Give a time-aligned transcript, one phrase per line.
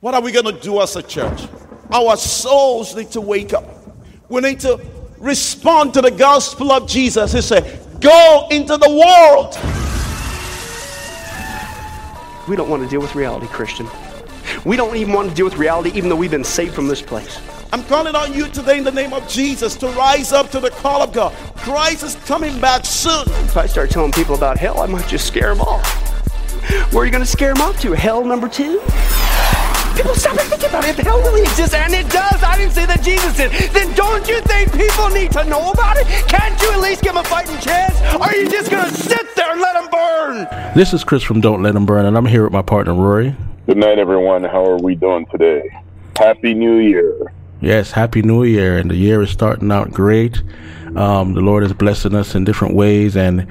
[0.00, 1.42] What are we going to do as a church?
[1.92, 3.66] Our souls need to wake up.
[4.30, 4.80] We need to
[5.18, 7.32] respond to the gospel of Jesus.
[7.32, 9.58] He said, Go into the world.
[12.48, 13.86] We don't want to deal with reality, Christian.
[14.64, 17.02] We don't even want to deal with reality, even though we've been saved from this
[17.02, 17.38] place.
[17.70, 20.70] I'm calling on you today in the name of Jesus to rise up to the
[20.70, 21.34] call of God.
[21.56, 23.28] Christ is coming back soon.
[23.44, 25.86] If I start telling people about hell, I might just scare them off.
[26.90, 27.92] Where are you going to scare them off to?
[27.92, 28.80] Hell number two?
[29.96, 30.98] People stop and think about it.
[30.98, 34.26] If hell really exists, and it does, I didn't say that Jesus did, then don't
[34.28, 36.06] you think people need to know about it?
[36.28, 37.98] Can't you at least give them a fighting chance?
[38.14, 40.74] Or are you just going to sit there and let them burn?
[40.74, 43.34] This is Chris from Don't Let Them Burn, and I'm here with my partner Rory.
[43.66, 44.44] Good night, everyone.
[44.44, 45.62] How are we doing today?
[46.16, 47.32] Happy New Year.
[47.60, 50.42] Yes, Happy New Year, and the year is starting out great.
[50.96, 53.46] Um, the Lord is blessing us in different ways, and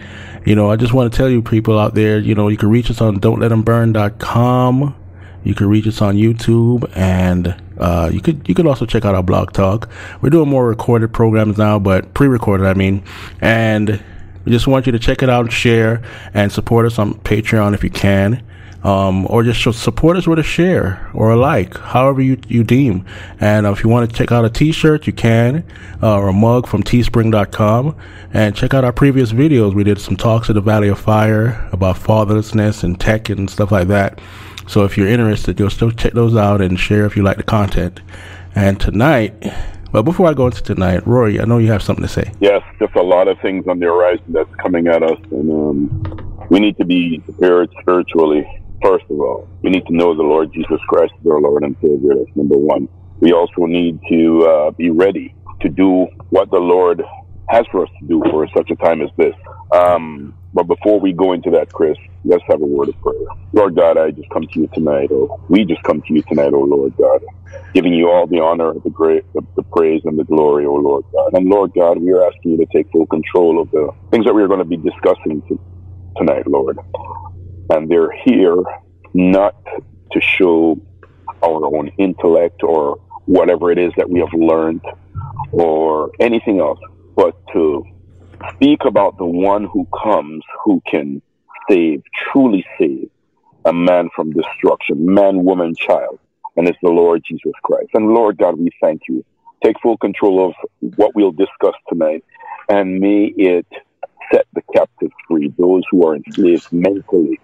[0.46, 2.70] you know, I just want to tell you, people out there, you know, you can
[2.70, 4.96] reach us on don'tletthemburn.com.
[5.44, 9.16] You can reach us on YouTube, and uh, you could you could also check out
[9.16, 9.90] our blog talk.
[10.22, 13.04] We're doing more recorded programs now, but pre-recorded, I mean,
[13.42, 14.04] and
[14.46, 16.02] we just want you to check it out, share,
[16.34, 18.44] and support us on Patreon if you can.
[18.81, 23.06] Um, or just support us with a share or a like, however you, you deem.
[23.42, 25.66] And uh, if you want to check out a t-shirt, you can,
[26.02, 27.98] uh, or a mug from teespring.com.
[28.34, 29.74] And check out our previous videos.
[29.76, 33.70] We did some talks at the Valley of Fire about fatherlessness and tech and stuff
[33.70, 34.22] like that.
[34.70, 37.44] So if you're interested, you'll still check those out and share if you like the
[37.44, 38.02] content.
[38.53, 39.34] And tonight,
[39.92, 42.31] but before I go into tonight, Rory, I know you have something to say.
[42.39, 46.47] Yes, just a lot of things on the horizon that's coming at us, and um,
[46.52, 48.45] we need to be prepared spiritually.
[48.84, 51.75] First of all, we need to know the Lord Jesus Christ is our Lord and
[51.81, 52.14] Savior.
[52.14, 52.88] That's number one.
[53.22, 57.03] We also need to uh, be ready to do what the Lord
[57.47, 59.34] has for us to do for such a time as this.
[59.73, 63.20] Um, but before we go into that, Chris, let's have a word of prayer.
[63.53, 66.52] Lord God, I just come to you tonight, or we just come to you tonight,
[66.53, 67.22] oh Lord God,
[67.73, 71.06] giving you all the honor, the great, the, the praise, and the glory, oh Lord
[71.14, 71.40] God.
[71.40, 74.34] And Lord God, we are asking you to take full control of the things that
[74.34, 75.59] we are going to be discussing to,
[76.18, 76.78] tonight, Lord.
[77.72, 78.56] And they're here
[79.13, 79.56] not
[80.13, 80.78] to show
[81.44, 84.81] our own intellect or whatever it is that we have learned
[85.51, 86.80] or anything else,
[87.16, 87.84] but to
[88.56, 91.22] speak about the one who comes who can
[91.69, 93.09] save, truly save
[93.66, 96.19] a man from destruction, man, woman, child,
[96.56, 97.90] and it's the Lord Jesus Christ.
[97.94, 99.24] And Lord God, we thank you.
[99.63, 100.53] Take full control of
[100.96, 102.24] what we'll discuss tonight,
[102.69, 103.68] and may it
[104.31, 107.40] set the captives free, those who are enslaved mentally,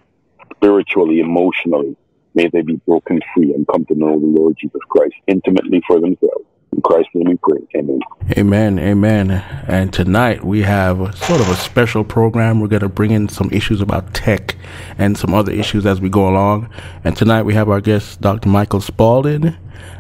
[0.55, 1.95] spiritually, emotionally.
[2.33, 5.99] May they be broken free and come to know the Lord Jesus Christ intimately for
[5.99, 6.45] themselves.
[6.73, 7.79] In Christ's name we pray.
[7.79, 7.99] Amen.
[8.37, 8.79] Amen.
[8.79, 9.31] Amen.
[9.67, 12.59] And tonight we have sort of a special program.
[12.59, 14.55] We're going to bring in some issues about tech
[14.97, 16.69] and some other issues as we go along.
[17.03, 18.49] And tonight we have our guest, Dr.
[18.49, 19.55] Michael Spaulding,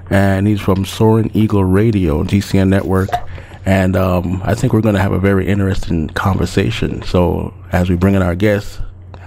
[0.09, 3.09] and he's from Soaring Eagle Radio, GCN Network.
[3.65, 7.01] And um, I think we're going to have a very interesting conversation.
[7.03, 8.79] So as we bring in our guests,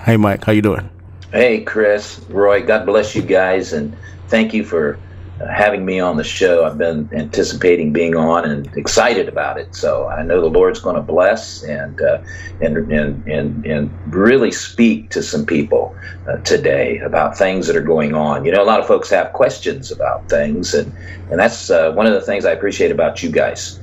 [0.05, 0.89] hey Mike, how you doing?
[1.33, 3.95] Hey Chris, Roy, God bless you guys, and
[4.29, 4.99] thank you for
[5.47, 6.65] having me on the show.
[6.65, 9.75] I've been anticipating being on and excited about it.
[9.75, 12.19] So I know the Lord's going to bless and uh,
[12.61, 15.97] and, and and and really speak to some people
[16.29, 18.45] uh, today about things that are going on.
[18.45, 20.93] You know, a lot of folks have questions about things, and
[21.31, 23.79] and that's uh, one of the things I appreciate about you guys.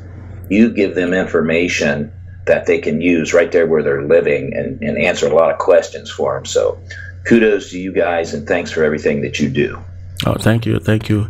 [0.49, 2.11] You give them information
[2.45, 5.57] that they can use right there where they're living and, and answer a lot of
[5.57, 6.45] questions for them.
[6.45, 6.79] So
[7.25, 9.83] kudos to you guys and thanks for everything that you do.
[10.25, 11.27] Oh, thank you, thank you.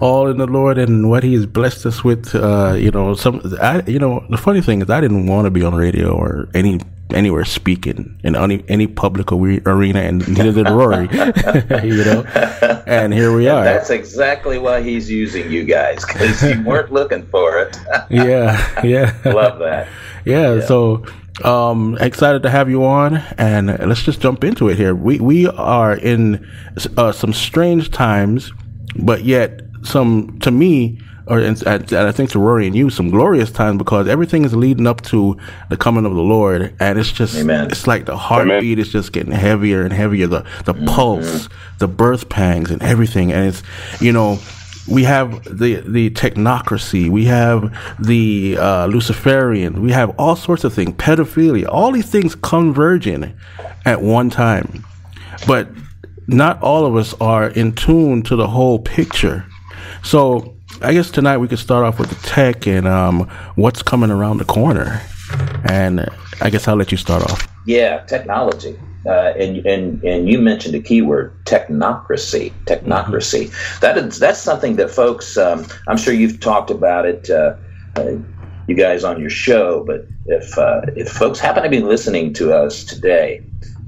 [0.00, 2.34] All in the Lord and what He has blessed us with.
[2.34, 3.42] Uh, you know, some.
[3.60, 6.48] I, you know, the funny thing is, I didn't want to be on radio or
[6.54, 6.80] any
[7.12, 11.08] anywhere speaking in any any public arena, and neither did Rory.
[11.84, 12.22] you know,
[12.86, 13.64] and here we are.
[13.64, 17.76] That's exactly why he's using you guys because you weren't looking for it.
[18.10, 19.14] yeah, yeah.
[19.24, 19.88] Love that.
[20.24, 20.66] Yeah, yeah.
[20.66, 21.04] So
[21.44, 24.94] um, excited to have you on, and let's just jump into it here.
[24.94, 26.46] We we are in
[26.96, 28.52] uh, some strange times,
[28.96, 33.10] but yet some to me, or and, and I think to Rory and you, some
[33.10, 35.36] glorious times because everything is leading up to
[35.68, 37.70] the coming of the Lord, and it's just Amen.
[37.70, 38.78] it's like the heartbeat Amen.
[38.78, 40.86] is just getting heavier and heavier, the the mm-hmm.
[40.86, 41.48] pulse,
[41.78, 43.62] the birth pangs, and everything, and it's
[44.00, 44.38] you know
[44.88, 50.72] we have the the technocracy, we have the uh, Luciferian, we have all sorts of
[50.72, 53.34] things, pedophilia, all these things converging
[53.84, 54.84] at one time.
[55.46, 55.68] But
[56.26, 59.44] not all of us are in tune to the whole picture.
[60.02, 64.10] So I guess tonight we could start off with the tech and um, what's coming
[64.10, 65.00] around the corner.
[65.64, 66.08] And
[66.40, 67.48] I guess I'll let you start off.
[67.66, 68.78] Yeah, technology.
[69.06, 72.52] Uh, and and and you mentioned a keyword technocracy.
[72.64, 73.46] Technocracy.
[73.46, 73.80] Mm-hmm.
[73.80, 75.36] That is that's something that folks.
[75.36, 77.54] Um, I'm sure you've talked about it, uh,
[77.96, 78.12] uh,
[78.66, 79.84] you guys on your show.
[79.84, 83.42] But if uh, if folks happen to be listening to us today,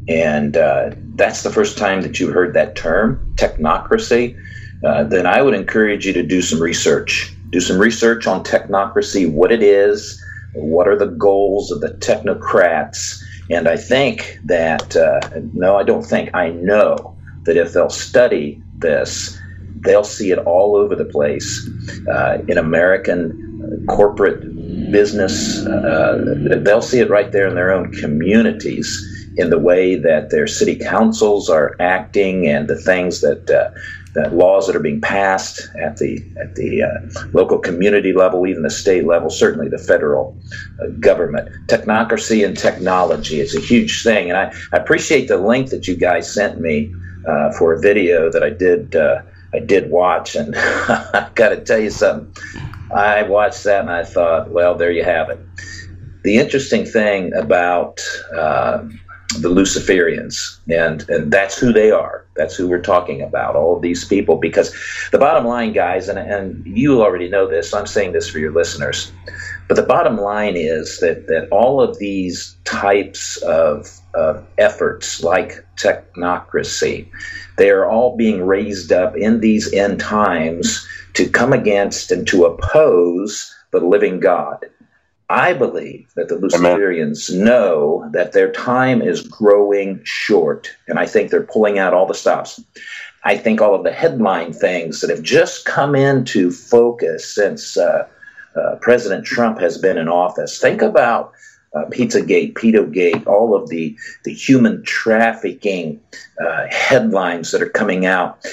[0.08, 4.38] and uh, that's the first time that you heard that term, technocracy,
[4.84, 7.34] uh, then I would encourage you to do some research.
[7.50, 10.22] Do some research on technocracy, what it is,
[10.54, 15.20] what are the goals of the technocrats and I think that, uh,
[15.52, 17.16] no, I don't think, I know
[17.46, 19.38] that if they'll study this,
[19.84, 21.68] they'll see it all over the place
[22.12, 23.36] uh, in American
[23.88, 24.40] corporate
[24.92, 25.66] business.
[25.66, 29.06] Uh, they'll see it right there in their own communities
[29.36, 33.46] in the way that their city councils are acting and the things that
[34.14, 38.62] the laws that are being passed at the at the uh, local community level, even
[38.62, 40.36] the state level, certainly the federal
[40.82, 41.48] uh, government.
[41.66, 45.96] Technocracy and technology is a huge thing, and I, I appreciate the link that you
[45.96, 46.92] guys sent me
[47.26, 49.22] uh, for a video that I did uh,
[49.52, 52.32] I did watch, and I got to tell you something.
[52.94, 55.38] I watched that and I thought, well, there you have it.
[56.22, 58.00] The interesting thing about
[58.34, 58.82] uh,
[59.38, 62.26] the Luciferians, and and that's who they are.
[62.36, 63.54] That's who we're talking about.
[63.54, 64.74] All of these people, because
[65.12, 67.72] the bottom line, guys, and and you already know this.
[67.72, 69.12] I'm saying this for your listeners,
[69.68, 75.64] but the bottom line is that that all of these types of of efforts, like
[75.76, 77.08] technocracy,
[77.56, 82.44] they are all being raised up in these end times to come against and to
[82.44, 84.66] oppose the living God.
[85.30, 87.44] I believe that the Luciferians Amen.
[87.44, 92.14] know that their time is growing short, and I think they're pulling out all the
[92.14, 92.60] stops.
[93.22, 98.08] I think all of the headline things that have just come into focus since uh,
[98.56, 100.58] uh, President Trump has been in office.
[100.58, 101.32] Think about
[101.76, 106.00] uh, Pizzagate, Gate, all of the, the human trafficking
[106.44, 108.44] uh, headlines that are coming out.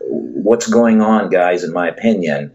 [0.00, 2.52] what's going on, guys, in my opinion,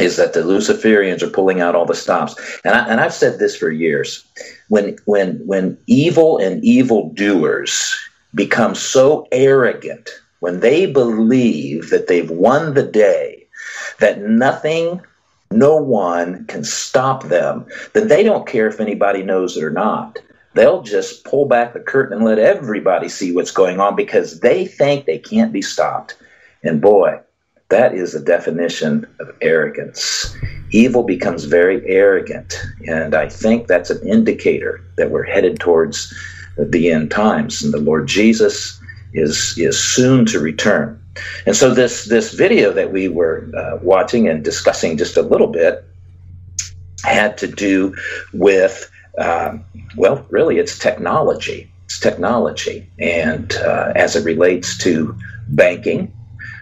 [0.00, 2.34] is that the Luciferians are pulling out all the stops.
[2.64, 4.24] And, I, and I've said this for years.
[4.68, 7.96] When, when, when evil and evil doers
[8.34, 10.08] become so arrogant,
[10.40, 13.46] when they believe that they've won the day,
[13.98, 15.00] that nothing,
[15.50, 20.18] no one can stop them, then they don't care if anybody knows it or not.
[20.54, 24.66] They'll just pull back the curtain and let everybody see what's going on because they
[24.66, 26.16] think they can't be stopped.
[26.64, 27.20] And boy,
[27.70, 30.36] that is the definition of arrogance.
[30.70, 32.54] Evil becomes very arrogant,
[32.86, 36.14] and I think that's an indicator that we're headed towards
[36.58, 38.80] the end times, and the Lord Jesus
[39.12, 41.00] is is soon to return.
[41.46, 45.48] And so this this video that we were uh, watching and discussing just a little
[45.48, 45.84] bit
[47.02, 47.94] had to do
[48.32, 49.64] with um,
[49.96, 51.70] well, really, it's technology.
[51.86, 55.16] It's technology, and uh, as it relates to
[55.48, 56.12] banking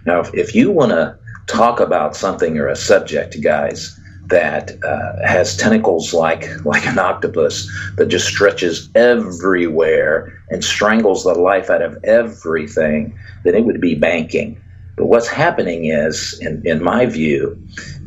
[0.09, 1.17] now, if, if you want to
[1.47, 7.71] talk about something or a subject, guys, that uh, has tentacles like like an octopus
[7.97, 13.95] that just stretches everywhere and strangles the life out of everything, then it would be
[13.95, 14.61] banking.
[14.97, 17.57] But what's happening is, in, in my view,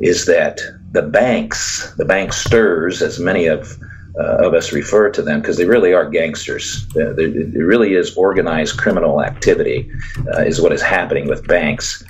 [0.01, 0.59] is that
[0.91, 3.77] the banks, the banksters, as many of
[4.19, 6.85] uh, of us refer to them because they really are gangsters.
[6.95, 9.89] Uh, it really is organized criminal activity,
[10.33, 12.03] uh, is what is happening with banks.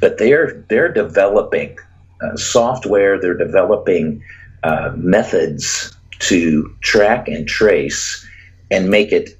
[0.00, 1.78] But they're they're developing
[2.20, 3.20] uh, software.
[3.20, 4.22] They're developing
[4.62, 8.26] uh, methods to track and trace
[8.70, 9.38] and make it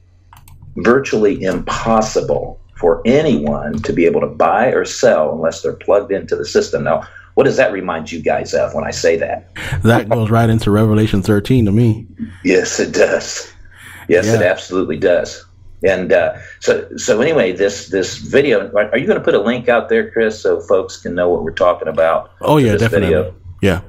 [0.76, 6.36] virtually impossible for anyone to be able to buy or sell unless they're plugged into
[6.36, 6.84] the system.
[6.84, 7.06] Now,
[7.36, 9.54] what does that remind you guys of when I say that?
[9.82, 12.06] That goes right into Revelation 13 to me.
[12.42, 13.52] Yes, it does.
[14.08, 14.36] Yes, yeah.
[14.36, 15.44] it absolutely does.
[15.84, 18.72] And uh, so, so anyway, this this video.
[18.74, 21.44] Are you going to put a link out there, Chris, so folks can know what
[21.44, 22.30] we're talking about?
[22.40, 23.08] Oh yeah, definitely.
[23.08, 23.34] Video?
[23.60, 23.82] Yeah.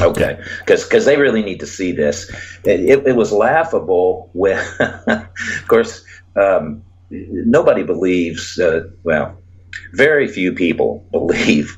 [0.00, 2.30] Okay, because because they really need to see this.
[2.64, 5.28] It, it, it was laughable when, of
[5.68, 6.02] course,
[6.34, 8.58] um, nobody believes.
[8.58, 9.36] Uh, well,
[9.92, 11.76] very few people believe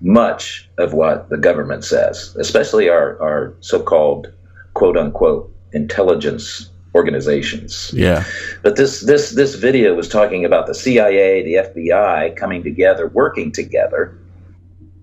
[0.00, 4.32] much of what the government says, especially our, our so called
[4.74, 7.90] quote unquote intelligence organizations.
[7.92, 8.24] Yeah.
[8.62, 13.52] But this this this video was talking about the CIA, the FBI coming together, working
[13.52, 14.16] together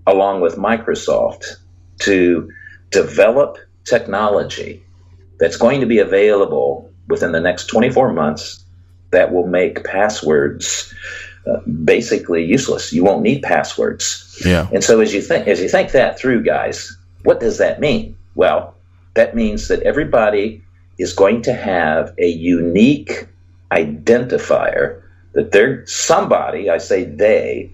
[0.06, 1.56] along with Microsoft
[2.00, 2.50] to
[2.90, 4.82] develop technology
[5.38, 8.64] that's going to be available within the next 24 months
[9.10, 10.92] that will make passwords
[11.46, 12.92] uh, basically useless.
[12.92, 14.40] You won't need passwords.
[14.44, 14.68] Yeah.
[14.72, 18.16] And so as you think as you think that through, guys, what does that mean?
[18.34, 18.74] Well,
[19.14, 20.62] that means that everybody
[20.98, 23.26] is going to have a unique
[23.72, 27.70] identifier that there's somebody, I say they,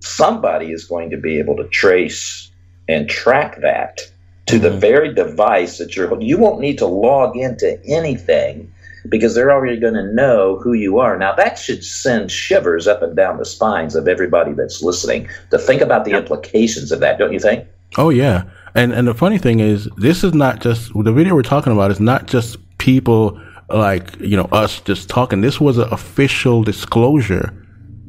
[0.00, 2.50] somebody is going to be able to trace
[2.88, 4.00] and track that
[4.46, 4.80] to the mm-hmm.
[4.80, 8.72] very device that you're you won't need to log into anything
[9.08, 11.18] because they're already going to know who you are.
[11.18, 15.58] Now that should send shivers up and down the spines of everybody that's listening to
[15.58, 17.66] think about the implications of that, don't you think?
[17.96, 18.44] Oh yeah.
[18.74, 21.90] And and the funny thing is this is not just the video we're talking about
[21.90, 25.40] is not just people like, you know, us just talking.
[25.40, 27.54] This was an official disclosure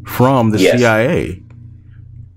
[0.06, 0.78] from the yes.
[0.78, 1.44] CIA.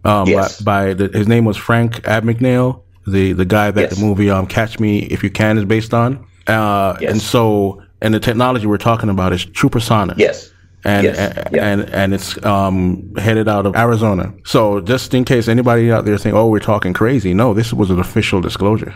[0.04, 0.60] Um, yes.
[0.60, 3.96] by, by the, his name was Frank Abagnale, the the guy that yes.
[3.96, 6.26] the movie um Catch Me If You Can is based on.
[6.46, 7.12] Uh, yes.
[7.12, 9.70] and so and the technology we're talking about is True
[10.16, 10.52] Yes.
[10.86, 11.18] And, yes.
[11.18, 14.34] and, and and it's um, headed out of Arizona.
[14.44, 17.88] So just in case anybody out there saying, "Oh, we're talking crazy," no, this was
[17.88, 18.94] an official disclosure.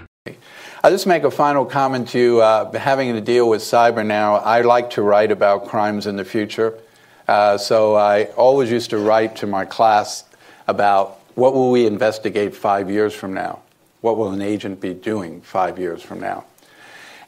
[0.84, 2.42] I'll just make a final comment to you.
[2.42, 6.26] Uh, having to deal with cyber now, I like to write about crimes in the
[6.26, 6.78] future.
[7.26, 10.24] Uh, so I always used to write to my class
[10.66, 13.60] about what will we investigate five years from now?
[14.02, 16.44] What will an agent be doing five years from now?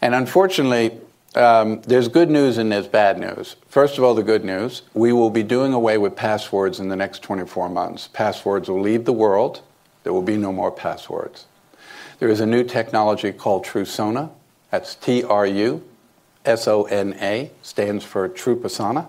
[0.03, 1.01] And unfortunately,
[1.35, 3.57] um, there's good news and there's bad news.
[3.69, 6.97] First of all, the good news we will be doing away with passwords in the
[6.97, 8.09] next 24 months.
[8.09, 9.63] Passwords will leave the world,
[10.03, 11.47] there will be no more passwords.
[12.19, 14.31] There is a new technology called TruSona.
[14.71, 15.83] That's T R U
[16.45, 19.09] S O N A, stands for True Persona.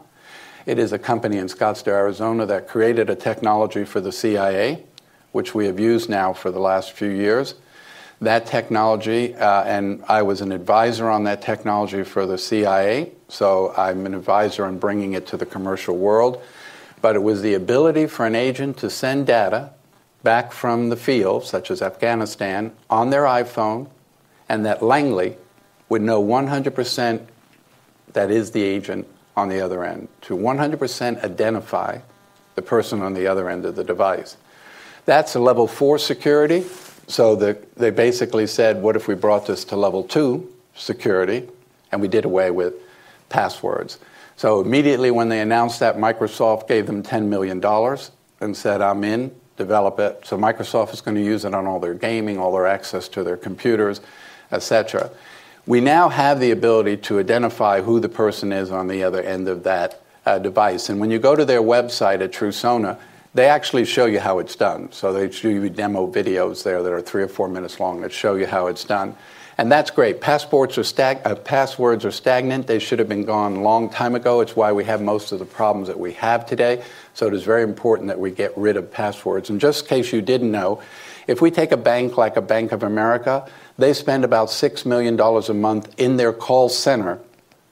[0.66, 4.84] It is a company in Scottsdale, Arizona that created a technology for the CIA,
[5.32, 7.56] which we have used now for the last few years
[8.22, 13.74] that technology, uh, and I was an advisor on that technology for the CIA, so
[13.76, 16.42] I'm an advisor on bringing it to the commercial world.
[17.02, 19.72] But it was the ability for an agent to send data
[20.22, 23.90] back from the field, such as Afghanistan, on their iPhone,
[24.48, 25.36] and that Langley
[25.90, 27.26] would know 100%
[28.14, 31.98] that is the agent on the other end, to 100% identify
[32.54, 34.38] the person on the other end of the device.
[35.06, 36.64] That's a level four security.
[37.08, 41.48] So the, they basically said, what if we brought this to level two security
[41.92, 42.76] and we did away with
[43.30, 44.00] passwords?
[44.38, 47.64] So immediately when they announced that, Microsoft gave them $10 million
[48.40, 50.26] and said, I'm in, develop it.
[50.26, 53.24] So Microsoft is going to use it on all their gaming, all their access to
[53.24, 54.02] their computers,
[54.52, 55.12] etc.
[55.68, 59.48] We now have the ability to identify who the person is on the other end
[59.48, 60.90] of that uh, device.
[60.90, 62.98] And when you go to their website at TruSona,
[63.34, 64.92] they actually show you how it's done.
[64.92, 68.12] So they show you demo videos there that are three or four minutes long that
[68.12, 69.16] show you how it's done.
[69.58, 70.22] And that's great.
[70.22, 72.68] Passports are stag- uh, passwords are stagnant.
[72.68, 74.42] They should have been gone a long time ago.
[74.42, 76.84] It's why we have most of the problems that we have today.
[77.14, 79.50] So it is very important that we get rid of passwords.
[79.50, 80.82] And just in case you didn't know,
[81.28, 83.48] if we take a bank like a Bank of America,
[83.78, 87.20] they spend about $6 million a month in their call center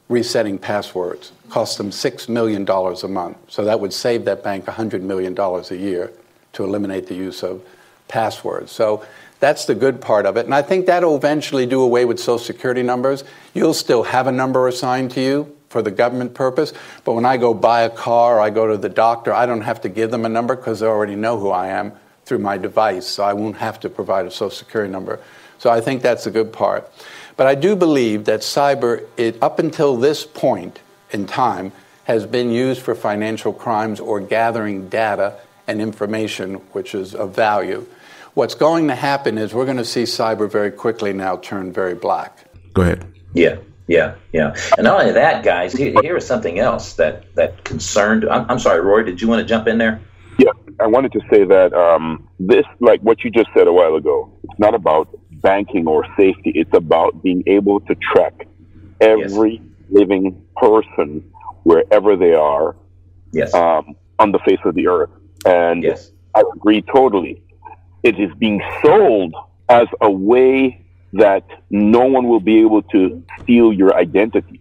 [0.09, 1.31] resetting passwords.
[1.49, 3.37] Costs them $6 million a month.
[3.47, 6.11] So that would save that bank $100 million a year
[6.53, 7.63] to eliminate the use of
[8.07, 8.71] passwords.
[8.71, 9.05] So
[9.39, 10.45] that's the good part of it.
[10.45, 13.23] And I think that'll eventually do away with Social Security numbers.
[13.53, 16.73] You'll still have a number assigned to you for the government purpose,
[17.05, 19.61] but when I go buy a car, or I go to the doctor, I don't
[19.61, 21.93] have to give them a number because they already know who I am
[22.25, 25.19] through my device, so I won't have to provide a Social Security number.
[25.59, 26.91] So I think that's a good part.
[27.39, 30.81] But I do believe that cyber, it, up until this point
[31.11, 31.71] in time,
[32.03, 37.85] has been used for financial crimes or gathering data and information which is of value.
[38.33, 41.95] What's going to happen is we're going to see cyber very quickly now turn very
[41.95, 42.43] black.
[42.73, 43.09] Go ahead.
[43.33, 44.53] Yeah, yeah, yeah.
[44.77, 48.27] And not only that, guys, here, here is something else that, that concerned.
[48.29, 50.01] I'm, I'm sorry, Roy, did you want to jump in there?
[50.39, 53.95] Yeah, I wanted to say that um, this, like what you just said a while
[53.95, 55.07] ago, it's not about
[55.41, 56.51] banking or safety.
[56.55, 58.47] It's about being able to track
[58.99, 59.61] every yes.
[59.89, 61.31] living person
[61.63, 62.75] wherever they are
[63.31, 63.53] yes.
[63.53, 65.09] um, on the face of the earth.
[65.45, 66.11] And yes.
[66.35, 67.41] I agree totally.
[68.03, 69.33] It is being sold
[69.67, 74.59] as a way that no one will be able to steal your identity.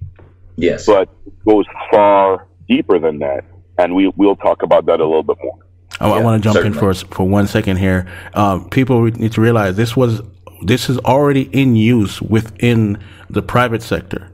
[0.56, 0.86] Yes.
[0.86, 3.44] But it goes far deeper than that.
[3.78, 5.58] And we, we'll talk about that a little bit more.
[6.00, 6.78] I, yeah, I want to jump certainly.
[6.78, 8.06] in for for one second here.
[8.34, 10.22] Um, people need to realize this was
[10.62, 12.98] this is already in use within
[13.30, 14.30] the private sector.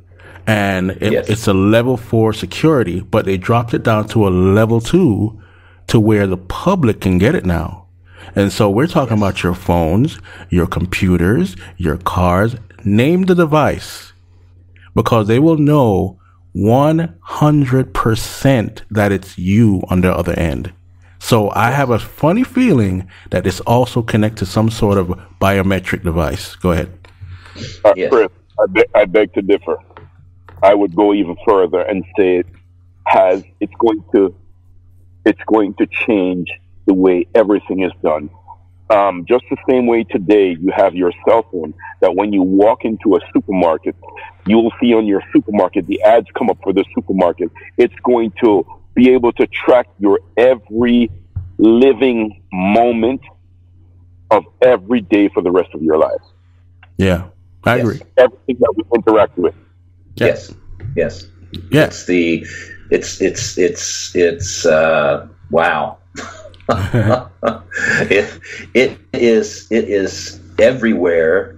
[0.47, 1.29] And it, yes.
[1.29, 5.41] it's a level four security, but they dropped it down to a level two
[5.87, 7.87] to where the public can get it now.
[8.37, 10.19] And so we're talking about your phones,
[10.51, 14.13] your computers, your cars, name the device
[14.95, 16.21] because they will know
[16.57, 20.75] 100% that it's you on the other end.
[21.25, 25.09] So I have a funny feeling that it's also connected to some sort of
[25.41, 26.55] biometric device.
[26.57, 26.93] Go ahead.
[27.83, 28.11] Uh, yes.
[28.11, 28.29] Chris,
[28.61, 29.79] I, be- I beg to differ.
[30.63, 32.47] I would go even further and say it
[33.07, 34.35] has it's going to
[35.25, 36.51] it's going to change
[36.85, 38.29] the way everything is done.
[38.91, 42.85] Um, just the same way today you have your cell phone that when you walk
[42.85, 43.97] into a supermarket,
[44.47, 47.51] you will see on your supermarket the ads come up for the supermarket.
[47.79, 51.11] It's going to be able to track your every
[51.59, 53.21] living moment
[54.31, 56.23] of every day for the rest of your life.
[56.99, 57.25] Yeah,
[57.65, 57.85] I Yes.
[57.85, 58.01] agree.
[58.17, 59.55] Everything that we interact with.
[60.17, 60.27] Yeah.
[60.27, 60.55] Yes.
[60.97, 61.27] Yes.
[61.71, 61.85] Yeah.
[61.85, 62.47] It's the
[62.91, 65.99] it's it's it's it's uh wow.
[66.69, 68.41] it
[68.75, 71.54] it is it is everywhere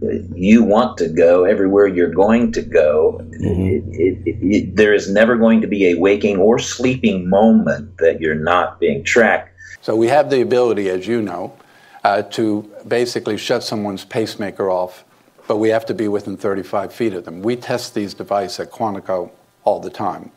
[0.00, 3.20] you want to go, everywhere you're going to go.
[3.32, 7.96] It, it, it, it- there is never going to be a waking or sleeping moment
[7.98, 9.54] that you're not being tracked.
[9.80, 11.56] So we have the ability, as you know,
[12.04, 15.04] uh, to basically shut someone's pacemaker off,
[15.46, 17.42] but we have to be within 35 feet of them.
[17.42, 19.30] We test these devices at Quantico
[19.64, 20.30] all the time.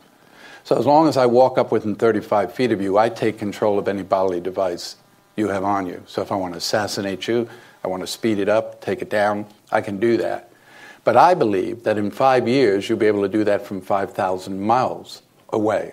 [0.64, 3.78] So as long as I walk up within 35 feet of you, I take control
[3.78, 4.96] of any bodily device
[5.36, 6.02] you have on you.
[6.06, 7.48] So if I want to assassinate you,
[7.84, 10.50] I want to speed it up, take it down, I can do that.
[11.04, 14.60] But I believe that in five years, you'll be able to do that from 5,000
[14.60, 15.22] miles
[15.52, 15.92] away.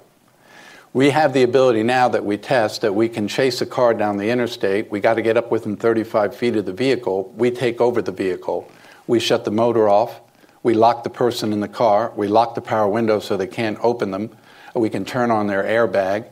[0.93, 4.17] We have the ability now that we test that we can chase a car down
[4.17, 4.89] the interstate.
[4.89, 7.31] We got to get up within 35 feet of the vehicle.
[7.35, 8.69] We take over the vehicle.
[9.05, 10.21] We shut the motor off.
[10.63, 12.11] We lock the person in the car.
[12.15, 14.35] We lock the power windows so they can't open them.
[14.73, 16.25] We can turn on their airbag.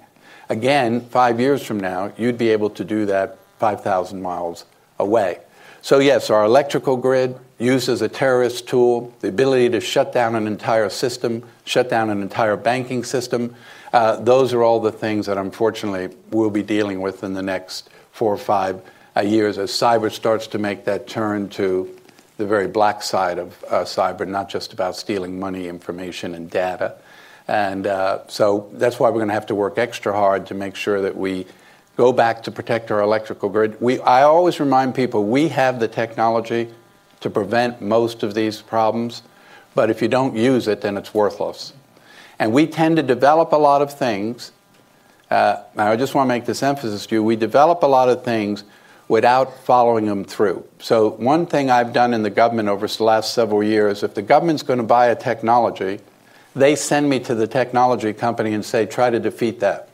[0.50, 4.66] Again, five years from now, you'd be able to do that 5,000 miles
[4.98, 5.40] away.
[5.88, 10.36] So, yes, our electrical grid used as a terrorist tool, the ability to shut down
[10.36, 13.56] an entire system, shut down an entire banking system,
[13.94, 17.89] uh, those are all the things that unfortunately we'll be dealing with in the next
[18.12, 18.82] four or five
[19.15, 21.98] uh, years as cyber starts to make that turn to
[22.36, 26.98] the very black side of uh, cyber, not just about stealing money, information, and data.
[27.48, 30.75] And uh, so that's why we're going to have to work extra hard to make
[30.75, 31.46] sure that we
[31.98, 33.82] go back to protect our electrical grid.
[33.82, 36.70] We, I always remind people we have the technology
[37.20, 39.24] to prevent most of these problems,
[39.74, 41.74] but if you don't use it, then it's worthless.
[42.40, 44.51] And we tend to develop a lot of things.
[45.31, 47.24] Uh, I just want to make this emphasis to you.
[47.24, 48.64] We develop a lot of things
[49.07, 50.64] without following them through.
[50.79, 54.22] So, one thing I've done in the government over the last several years, if the
[54.22, 56.00] government's going to buy a technology,
[56.55, 59.87] they send me to the technology company and say, try to defeat that.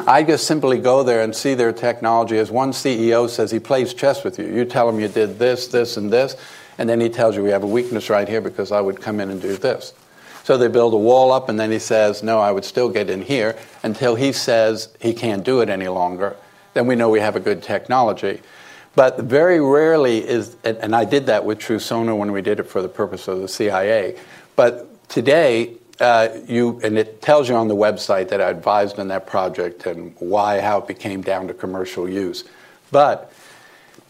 [0.00, 2.38] I just simply go there and see their technology.
[2.38, 4.46] As one CEO says, he plays chess with you.
[4.46, 6.36] You tell him you did this, this, and this,
[6.78, 9.20] and then he tells you we have a weakness right here because I would come
[9.20, 9.94] in and do this.
[10.42, 13.08] So they build a wall up, and then he says, No, I would still get
[13.08, 16.36] in here until he says he can't do it any longer.
[16.74, 18.42] Then we know we have a good technology.
[18.94, 22.82] But very rarely is, and, I did that with TruSona when we did it for
[22.82, 24.16] the purpose of the CIA.
[24.54, 29.08] But today, uh, you, and it tells you on the website that I advised on
[29.08, 32.44] that project and why, how it became down to commercial use.
[32.90, 33.32] But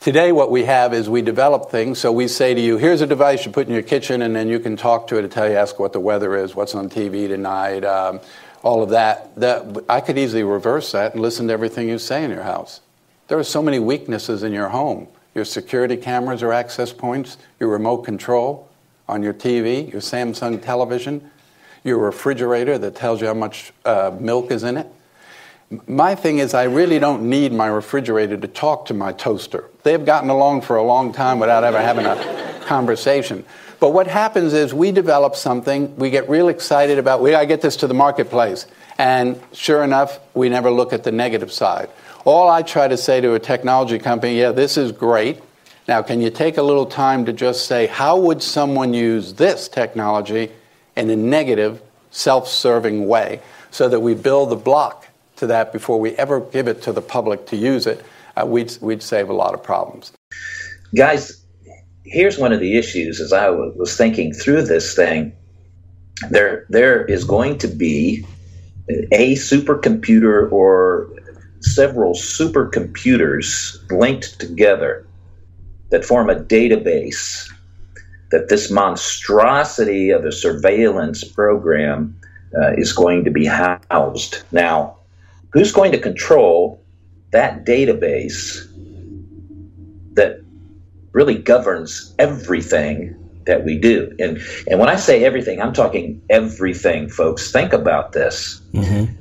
[0.04, 1.98] Today, what we have is we develop things.
[1.98, 4.48] So we say to you, here's a device you put in your kitchen, and then
[4.48, 6.90] you can talk to it to tell you, ask what the weather is, what's on
[6.90, 8.20] TV tonight, um,
[8.62, 9.34] all of that.
[9.36, 9.82] that.
[9.88, 12.82] I could easily reverse that and listen to everything you say in your house.
[13.28, 15.08] There are so many weaknesses in your home.
[15.34, 18.68] Your security cameras are access points, your remote control
[19.08, 21.30] on your TV, your Samsung television,
[21.84, 24.86] your refrigerator that tells you how much uh, milk is in it.
[25.86, 29.70] My thing is, I really don't need my refrigerator to talk to my toaster.
[29.82, 33.44] They've gotten along for a long time without ever having a conversation.
[33.80, 37.60] But what happens is we develop something, we get real excited about, we gotta get
[37.60, 38.66] this to the marketplace.
[38.98, 41.90] And sure enough, we never look at the negative side.
[42.24, 45.42] All I try to say to a technology company, yeah, this is great.
[45.86, 49.68] Now, can you take a little time to just say, how would someone use this
[49.68, 50.50] technology
[50.96, 55.98] in a negative, self serving way so that we build the block to that before
[55.98, 58.04] we ever give it to the public to use it?
[58.36, 60.12] Uh, we'd, we'd save a lot of problems.
[60.94, 61.44] Guys,
[62.04, 65.32] here's one of the issues as I was thinking through this thing.
[66.30, 68.24] There, there is going to be
[69.12, 71.10] a supercomputer or
[71.60, 75.06] several supercomputers linked together
[75.90, 77.50] that form a database
[78.34, 82.18] that this monstrosity of a surveillance program
[82.60, 84.42] uh, is going to be housed.
[84.50, 84.96] Now,
[85.52, 86.82] who's going to control
[87.30, 88.68] that database
[90.14, 90.42] that
[91.12, 93.14] really governs everything
[93.46, 94.12] that we do?
[94.18, 97.52] And and when I say everything, I'm talking everything, folks.
[97.52, 98.60] Think about this.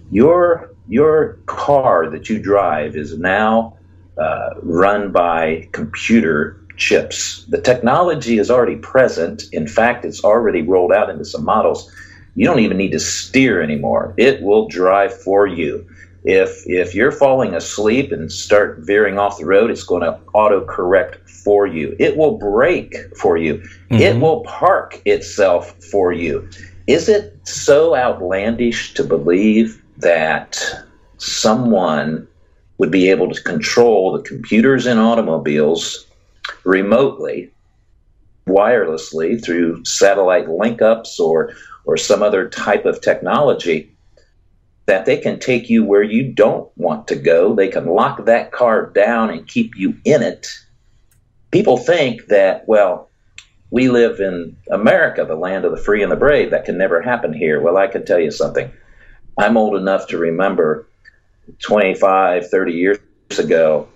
[0.09, 3.77] Your your car that you drive is now
[4.17, 7.45] uh, run by computer chips.
[7.49, 9.43] The technology is already present.
[9.51, 11.91] In fact, it's already rolled out into some models.
[12.35, 14.13] You don't even need to steer anymore.
[14.17, 15.87] It will drive for you.
[16.23, 20.65] If if you're falling asleep and start veering off the road, it's going to auto
[20.65, 21.95] correct for you.
[21.99, 23.55] It will brake for you.
[23.55, 23.95] Mm-hmm.
[23.95, 26.47] It will park itself for you.
[26.87, 30.61] Is it so outlandish to believe that
[31.17, 32.27] someone
[32.77, 36.05] would be able to control the computers in automobiles
[36.63, 37.51] remotely,
[38.47, 41.53] wirelessly through satellite link ups or,
[41.85, 43.89] or some other type of technology?
[44.85, 47.55] That they can take you where you don't want to go.
[47.55, 50.49] They can lock that car down and keep you in it.
[51.51, 53.09] People think that, well,
[53.73, 56.51] we live in America, the land of the free and the brave.
[56.51, 57.59] That can never happen here.
[57.59, 58.71] Well, I can tell you something.
[59.37, 60.87] I'm old enough to remember
[61.59, 62.99] 25, 30 years
[63.39, 63.87] ago,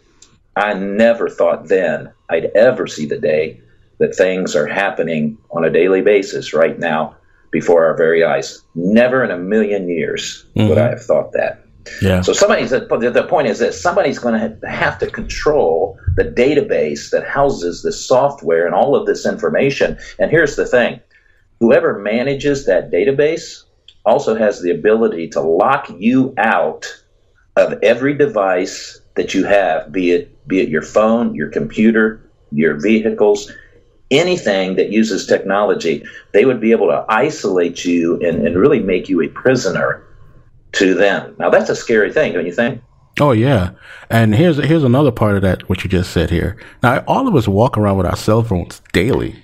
[0.57, 3.61] I never thought then I'd ever see the day
[3.99, 7.15] that things are happening on a daily basis right now
[7.51, 8.61] before our very eyes.
[8.75, 10.69] Never in a million years mm-hmm.
[10.69, 11.63] would I have thought that.
[12.01, 12.21] Yeah.
[12.21, 17.25] So somebody's the point is that somebody's going to have to control the database that
[17.25, 19.97] houses this software and all of this information.
[20.19, 20.99] And here's the thing:
[21.61, 23.63] whoever manages that database
[24.05, 26.85] also has the ability to lock you out
[27.55, 32.79] of every device that you have, be it be it your phone, your computer, your
[32.79, 33.51] vehicles,
[34.11, 36.03] anything that uses technology.
[36.33, 40.03] They would be able to isolate you and, and really make you a prisoner
[40.73, 41.35] to them.
[41.39, 42.81] Now that's a scary thing, don't you think?
[43.19, 43.71] Oh yeah,
[44.09, 46.55] and here's here's another part of that what you just said here.
[46.83, 49.43] Now all of us walk around with our cell phones daily,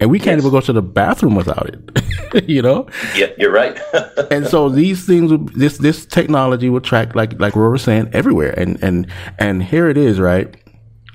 [0.00, 0.46] and we can't yes.
[0.46, 2.48] even go to the bathroom without it.
[2.48, 2.88] you know?
[3.14, 3.78] Yeah, you're right.
[4.30, 8.54] and so these things, this this technology will track like like Roy was saying everywhere,
[8.58, 9.06] and and
[9.38, 10.54] and here it is, right?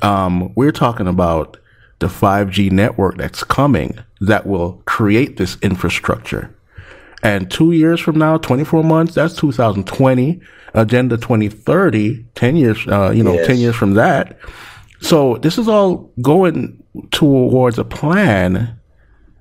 [0.01, 1.57] Um, we're talking about
[1.99, 6.55] the 5G network that's coming that will create this infrastructure
[7.25, 10.39] and two years from now, 24 months, that's 2020.
[10.75, 13.47] Agenda 2030, 10 years, uh, you know, yes.
[13.47, 14.37] 10 years from that.
[15.05, 18.79] So this is all going towards a plan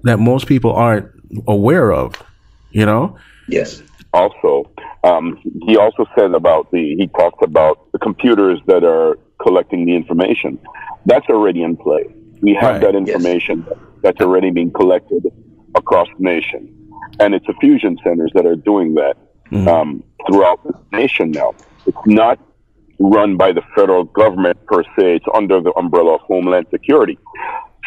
[0.03, 1.11] that most people aren't
[1.49, 2.23] aware of,
[2.71, 3.17] you know?
[3.49, 3.83] Yes.
[4.13, 4.71] Also,
[5.05, 9.97] um, he also said about the, he talked about the computers that are collecting the
[9.97, 10.59] information.
[11.07, 12.15] That's already in play.
[12.43, 12.81] We have right.
[12.83, 13.79] that information yes.
[14.03, 15.25] that's already being collected
[15.75, 16.85] across the nation
[17.21, 19.17] and it's the fusion centers that are doing that
[19.51, 19.67] mm-hmm.
[19.69, 21.55] um, throughout the nation now.
[21.87, 22.39] It's not
[22.99, 25.17] run by the federal government per se.
[25.17, 27.19] It's under the umbrella of Homeland Security.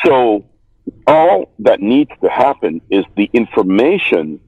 [0.03, 0.45] So
[1.05, 4.39] all that needs to happen is the information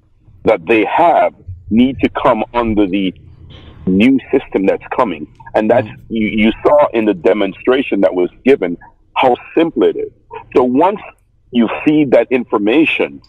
[0.43, 1.33] that they have
[1.69, 3.13] need to come under the
[3.85, 5.27] new system that's coming.
[5.55, 8.77] And that's, you, you saw in the demonstration that was given
[9.15, 10.11] how simple it is.
[10.55, 10.99] So once
[11.51, 13.21] you feed that information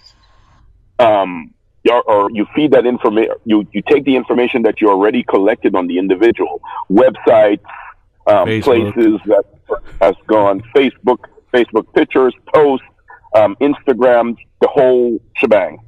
[0.99, 1.55] um,
[1.89, 5.87] or you feed that information, you, you take the information that you already collected on
[5.87, 7.65] the individual websites,
[8.27, 9.45] um, places that
[10.01, 12.87] has gone, Facebook, Facebook pictures, posts,
[13.35, 15.79] um, Instagram, the whole shebang,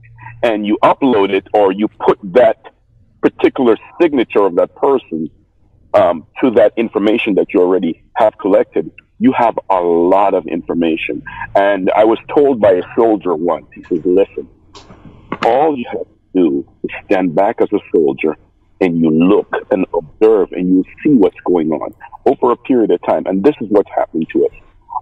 [0.42, 2.72] and you upload it or you put that
[3.20, 5.30] particular signature of that person
[5.94, 11.22] um, to that information that you already have collected, you have a lot of information.
[11.54, 14.48] And I was told by a soldier once, he says, listen,
[15.44, 18.36] all you have to do is stand back as a soldier
[18.80, 21.94] and you look and observe and you see what's going on
[22.26, 23.24] over a period of time.
[23.26, 24.52] And this is what's happening to us.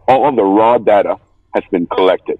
[0.08, 1.16] All of the raw data
[1.54, 2.38] has been collected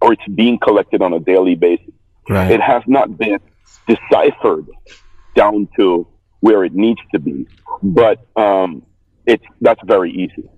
[0.00, 1.92] or it's being collected on a daily basis.
[2.28, 2.50] Right.
[2.50, 3.40] It has not been
[3.86, 4.66] deciphered
[5.34, 6.06] down to
[6.40, 7.48] where it needs to be,
[7.82, 8.82] but um,
[9.26, 10.48] it's that's very easy.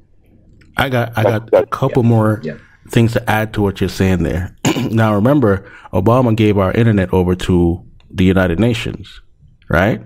[0.77, 2.09] I got I got a couple yeah.
[2.09, 2.57] more yeah
[2.91, 4.55] things to add to what you're saying there.
[4.91, 9.21] now, remember, Obama gave our internet over to the United Nations,
[9.69, 10.03] right?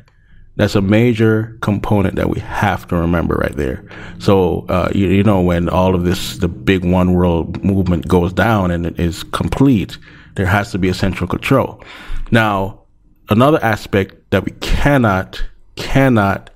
[0.56, 3.84] That's a major component that we have to remember right there.
[4.18, 8.32] So, uh, you, you, know, when all of this, the big one world movement goes
[8.32, 9.98] down and it is complete,
[10.36, 11.82] there has to be a central control.
[12.30, 12.82] Now,
[13.30, 15.44] another aspect that we cannot,
[15.74, 16.50] cannot,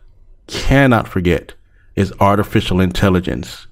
[0.47, 1.55] cannot forget
[1.97, 3.67] is artificial intelligence.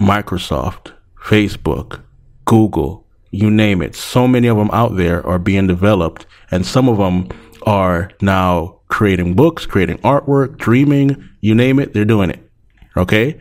[0.00, 0.92] Microsoft,
[1.24, 2.02] Facebook,
[2.44, 3.94] Google, you name it.
[3.94, 7.28] So many of them out there are being developed, and some of them
[7.62, 12.50] are now creating books, creating artwork, dreaming, you name it, they're doing it.
[12.96, 13.40] Okay?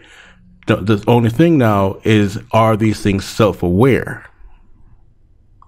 [0.68, 4.26] The, the only thing now is are these things self-aware?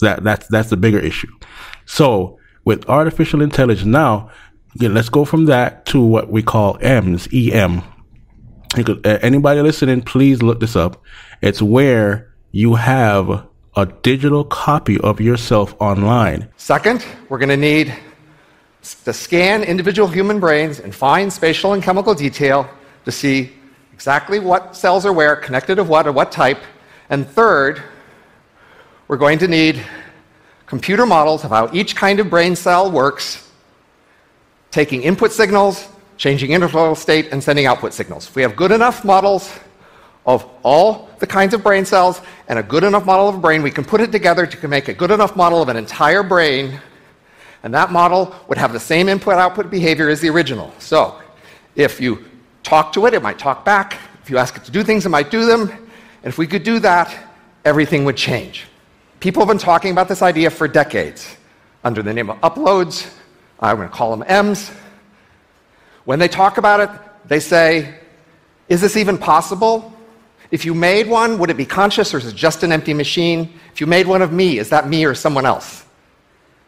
[0.02, 1.32] That that's that's the bigger issue.
[1.86, 4.30] So, with artificial intelligence now,
[4.80, 7.82] let's go from that to what we call EMS, EM.
[9.06, 11.02] Anybody listening, please look this up.
[11.44, 16.48] It's where you have a digital copy of yourself online.
[16.56, 17.94] Second, we're going to need
[19.04, 22.70] to scan individual human brains in fine spatial and chemical detail
[23.04, 23.52] to see
[23.92, 26.60] exactly what cells are where, connected to what, or what type.
[27.10, 27.84] And third,
[29.10, 29.84] we're going to need
[30.66, 33.52] computer models of how each kind of brain cell works,
[34.72, 38.30] taking input signals, changing interval state, and sending output signals.
[38.30, 39.52] If we have good enough models
[40.26, 43.62] of all the kinds of brain cells and a good enough model of a brain,
[43.62, 46.80] we can put it together to make a good enough model of an entire brain,
[47.64, 50.74] and that model would have the same input output behavior as the original.
[50.80, 51.22] So,
[51.76, 52.26] if you
[52.62, 53.98] talk to it, it might talk back.
[54.22, 55.70] If you ask it to do things, it might do them.
[55.70, 57.14] And if we could do that,
[57.66, 58.66] everything would change.
[59.20, 61.36] People have been talking about this idea for decades
[61.84, 63.14] under the name of uploads.
[63.60, 64.72] I'm going to call them M's.
[66.06, 66.90] When they talk about it,
[67.26, 67.96] they say,
[68.68, 69.94] Is this even possible?
[70.54, 73.52] If you made one, would it be conscious or is it just an empty machine?
[73.74, 75.84] If you made one of me, is that me or someone else?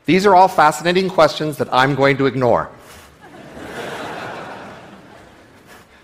[0.08, 2.72] These are all fascinating questions that I'm going to ignore.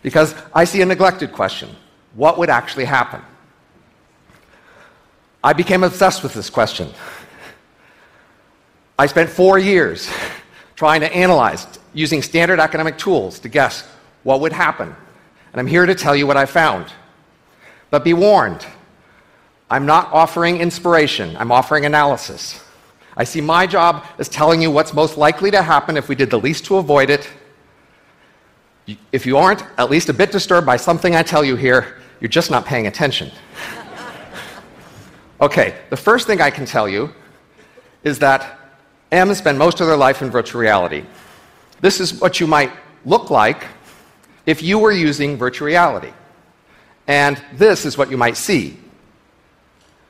[0.04, 1.70] because I see a neglected question
[2.14, 3.20] what would actually happen?
[5.44, 6.88] I became obsessed with this question.
[9.00, 10.08] I spent four years
[10.76, 11.66] trying to analyze
[11.96, 13.90] using standard academic tools to guess
[14.22, 14.96] what would happen.
[15.52, 16.94] And I'm here to tell you what I found.
[17.92, 18.66] But be warned,
[19.70, 22.64] I'm not offering inspiration, I'm offering analysis.
[23.16, 26.30] I see my job as telling you what's most likely to happen if we did
[26.30, 27.30] the least to avoid it.
[29.12, 32.30] If you aren't at least a bit disturbed by something I tell you here, you're
[32.30, 33.32] just not paying attention.
[35.42, 37.14] okay, the first thing I can tell you
[38.04, 38.60] is that
[39.12, 41.04] M's spend most of their life in virtual reality.
[41.82, 42.72] This is what you might
[43.06, 43.66] look like
[44.46, 46.14] if you were using virtual reality.
[47.12, 48.78] And this is what you might see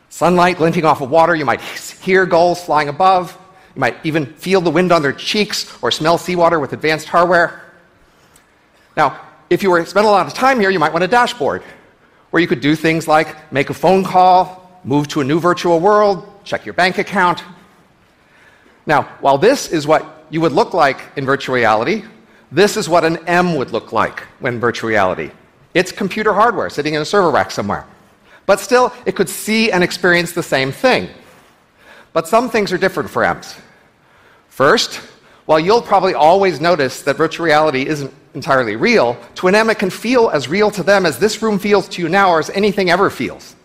[0.10, 1.34] sunlight glinting off of water.
[1.34, 3.36] You might hear gulls flying above.
[3.74, 7.64] You might even feel the wind on their cheeks or smell seawater with advanced hardware.
[8.96, 11.08] Now, if you were to spend a lot of time here, you might want a
[11.08, 11.64] dashboard
[12.30, 15.80] where you could do things like make a phone call, move to a new virtual
[15.80, 17.44] world, check your bank account.
[18.86, 22.04] Now, while this is what you would look like in virtual reality,
[22.52, 25.32] this is what an M would look like when virtual reality.
[25.73, 27.86] It's computer hardware sitting in a server rack somewhere.
[28.45, 31.10] But still, it could see and experience the same thing.
[32.13, 33.55] But some things are different for M's.
[34.49, 34.95] First,
[35.45, 39.79] while you'll probably always notice that virtual reality isn't entirely real, to an M it
[39.79, 42.49] can feel as real to them as this room feels to you now or as
[42.51, 43.55] anything ever feels.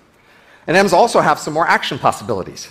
[0.66, 2.68] And M's also have some more action possibilities.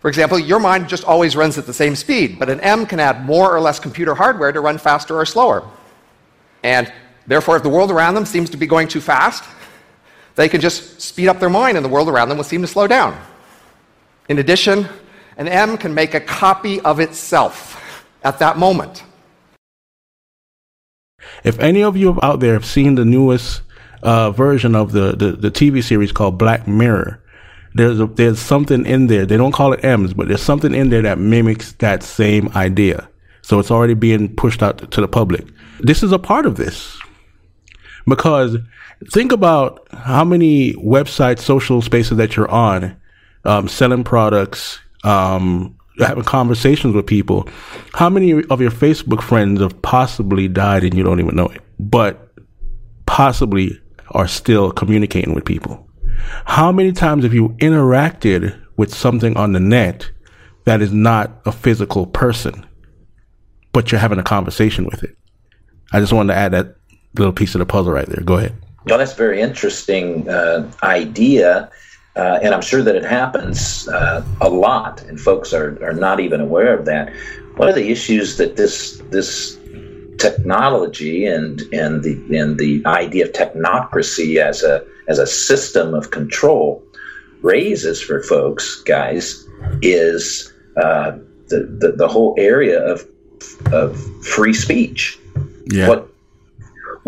[0.00, 3.00] For example, your mind just always runs at the same speed, but an M can
[3.00, 5.68] add more or less computer hardware to run faster or slower.
[6.62, 6.92] And
[7.28, 9.44] Therefore, if the world around them seems to be going too fast,
[10.34, 12.66] they can just speed up their mind and the world around them will seem to
[12.66, 13.20] slow down.
[14.28, 14.88] In addition,
[15.36, 19.04] an M can make a copy of itself at that moment.
[21.44, 23.62] If any of you out there have seen the newest
[24.02, 27.22] uh, version of the, the, the, TV series called Black Mirror,
[27.74, 29.26] there's, a, there's something in there.
[29.26, 33.08] They don't call it M's, but there's something in there that mimics that same idea.
[33.42, 35.46] So it's already being pushed out to the public.
[35.80, 36.98] This is a part of this.
[38.08, 38.56] Because
[39.10, 42.96] think about how many websites, social spaces that you're on,
[43.44, 47.48] um, selling products, um, having conversations with people.
[47.92, 51.60] How many of your Facebook friends have possibly died and you don't even know it,
[51.78, 52.32] but
[53.06, 53.80] possibly
[54.12, 55.86] are still communicating with people?
[56.44, 60.10] How many times have you interacted with something on the net
[60.64, 62.66] that is not a physical person,
[63.72, 65.16] but you're having a conversation with it?
[65.92, 66.76] I just wanted to add that
[67.14, 68.22] little piece of the puzzle right there.
[68.24, 68.54] Go ahead.
[68.86, 71.70] Well, that's a very interesting uh, idea.
[72.16, 76.18] Uh, and I'm sure that it happens uh, a lot, and folks are, are not
[76.18, 77.12] even aware of that.
[77.56, 79.56] One of the issues that this this
[80.18, 86.10] technology and and the and the idea of technocracy as a as a system of
[86.10, 86.82] control
[87.42, 89.46] raises for folks, guys,
[89.80, 91.12] is uh,
[91.48, 93.06] the, the the whole area of
[93.72, 95.18] of free speech.
[95.66, 95.88] Yeah.
[95.88, 96.12] What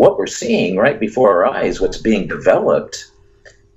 [0.01, 3.05] what we're seeing right before our eyes, what's being developed,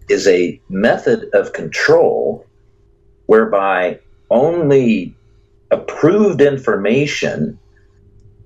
[0.08, 2.46] is a method of control
[3.26, 3.98] whereby
[4.30, 5.14] only
[5.70, 7.58] approved information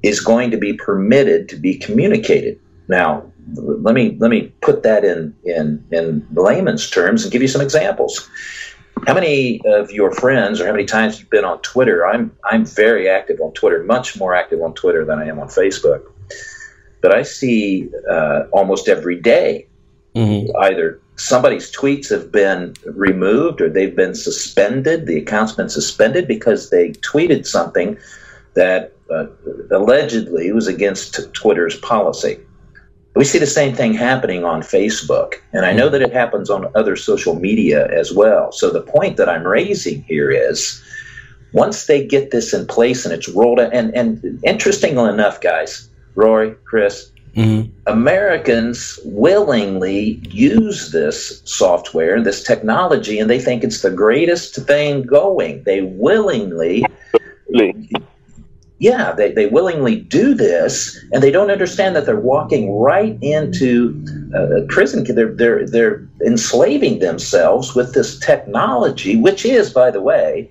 [0.02, 2.58] is going to be permitted to be communicated.
[2.88, 7.48] Now, let me let me put that in in in layman's terms and give you
[7.48, 8.28] some examples.
[9.06, 12.04] How many of your friends, or how many times you've been on Twitter?
[12.04, 15.46] I'm I'm very active on Twitter, much more active on Twitter than I am on
[15.46, 16.02] Facebook.
[17.00, 19.66] But I see uh, almost every day
[20.14, 20.56] mm-hmm.
[20.58, 25.06] either somebody's tweets have been removed or they've been suspended.
[25.06, 27.98] The account's been suspended because they tweeted something
[28.54, 29.26] that uh,
[29.70, 32.38] allegedly was against Twitter's policy.
[33.14, 36.70] We see the same thing happening on Facebook, and I know that it happens on
[36.76, 38.52] other social media as well.
[38.52, 40.80] So the point that I'm raising here is
[41.52, 45.88] once they get this in place and it's rolled out, and, and interestingly enough, guys,
[46.18, 47.70] Rory, Chris, Mm-hmm.
[47.86, 55.62] Americans willingly use this software, this technology, and they think it's the greatest thing going.
[55.62, 56.84] They willingly,
[58.80, 64.04] yeah, they, they willingly do this, and they don't understand that they're walking right into
[64.34, 65.04] uh, prison.
[65.04, 70.50] They're, they're, they're enslaving themselves with this technology, which is, by the way,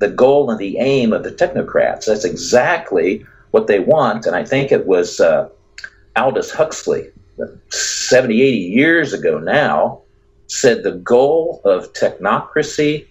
[0.00, 2.06] the goal and the aim of the technocrats.
[2.06, 3.24] That's exactly
[3.54, 5.20] what they want, and I think it was.
[5.20, 5.48] Uh,
[6.16, 7.08] Aldous Huxley,
[7.70, 10.00] 70, 80 years ago now,
[10.46, 13.06] said the goal of technocracy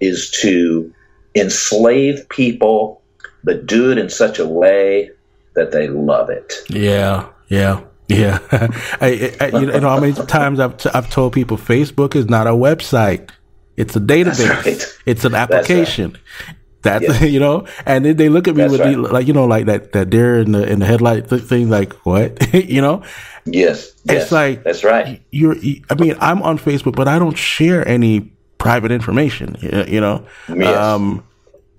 [0.00, 0.92] is to
[1.34, 3.00] enslave people,
[3.44, 5.10] but do it in such a way
[5.54, 6.52] that they love it.
[6.68, 7.82] Yeah, yeah.
[8.06, 8.38] Yeah,
[9.00, 12.46] I, I, you know how many times I've t- I've told people Facebook is not
[12.46, 13.30] a website;
[13.78, 14.62] it's a database.
[14.66, 14.98] Right.
[15.06, 16.12] It's an application.
[16.12, 16.56] Right.
[16.84, 17.24] That's yeah.
[17.34, 18.94] you know, and then they look at me That's with right.
[18.94, 21.68] the, like you know like that that deer in the in the headlight th- thing
[21.70, 23.02] like what you know.
[23.46, 24.32] Yes, it's yes.
[24.32, 25.20] like that's right.
[25.30, 25.56] You're,
[25.90, 29.56] I mean, I'm on Facebook, but I don't share any private information.
[29.60, 30.76] You know, yes.
[30.76, 31.24] um,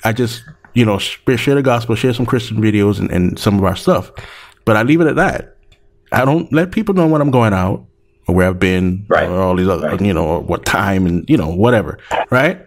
[0.04, 3.64] I just you know share the gospel, share some Christian videos and, and some of
[3.64, 4.12] our stuff,
[4.66, 5.58] but I leave it at that.
[6.12, 7.86] I don't let people know when I'm going out
[8.28, 9.30] or where I've been right.
[9.30, 10.02] or all these other, right.
[10.02, 12.00] you know, what time and you know whatever,
[12.32, 12.66] right?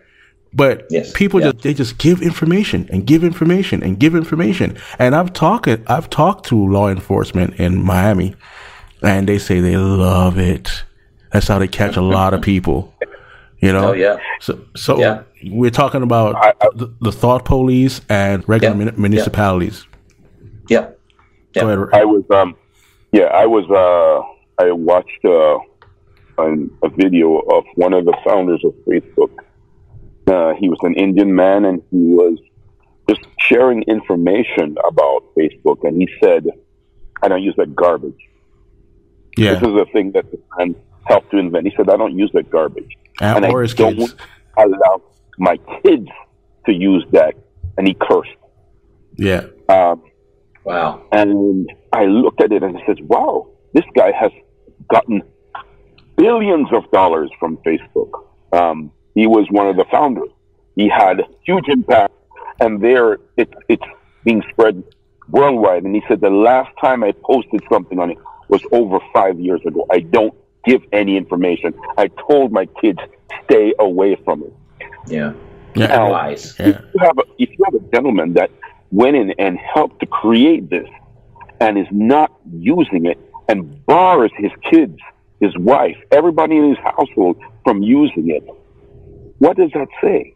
[0.52, 1.12] But yes.
[1.12, 1.52] people yeah.
[1.52, 4.78] just they just give information and give information and give information.
[4.98, 8.34] And I've talked I've talked to law enforcement in Miami,
[9.02, 10.84] and they say they love it.
[11.32, 12.94] That's how they catch a lot of people.
[13.60, 13.90] You know.
[13.90, 14.18] Oh yeah.
[14.40, 15.22] So so yeah.
[15.44, 18.92] we're talking about I, I, the, the, thought police and regular yeah.
[18.96, 19.86] municipalities.
[20.68, 20.90] Yeah.
[21.54, 21.62] yeah.
[21.62, 21.88] Go ahead.
[21.92, 22.56] I was um
[23.12, 25.58] yeah I was uh I watched uh
[26.38, 29.30] a video of one of the founders of Facebook
[30.28, 32.38] uh, he was an Indian man, and he was
[33.08, 35.78] just sharing information about Facebook.
[35.82, 36.46] And he said,
[37.22, 38.20] "I don't use that garbage."
[39.36, 39.54] Yeah.
[39.54, 40.74] This is a thing that the man
[41.06, 41.66] helped to invent.
[41.66, 44.14] He said, "I don't use that garbage," and, and I don't kids.
[44.56, 45.02] allow
[45.38, 46.08] my kids
[46.66, 47.34] to use that.
[47.76, 48.30] And he cursed.
[49.16, 49.44] Yeah.
[49.68, 50.02] Um,
[50.64, 51.04] wow.
[51.12, 54.32] And I looked at it and I said, "Wow, this guy has
[54.88, 55.22] gotten
[56.16, 58.10] billions of dollars from Facebook."
[58.52, 60.30] Um, he was one of the founders.
[60.76, 62.14] He had huge impact,
[62.60, 63.82] and there it, it's
[64.24, 64.82] being spread
[65.28, 65.82] worldwide.
[65.82, 69.60] And he said the last time I posted something on it was over five years
[69.66, 69.86] ago.
[69.90, 71.74] I don't give any information.
[71.96, 73.00] I told my kids
[73.44, 74.52] stay away from it.
[75.08, 75.32] Yeah.
[75.74, 75.86] Yeah.
[75.86, 76.30] Now, yeah.
[76.30, 78.50] If, you have a, if you have a gentleman that
[78.90, 80.88] went in and helped to create this
[81.60, 84.98] and is not using it and bars his kids,
[85.40, 88.44] his wife, everybody in his household from using it,
[89.38, 90.34] what does that say?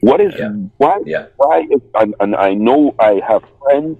[0.00, 0.48] What is yeah.
[0.78, 1.00] why?
[1.04, 1.26] Yeah.
[1.36, 3.98] Why is and, and I know I have friends.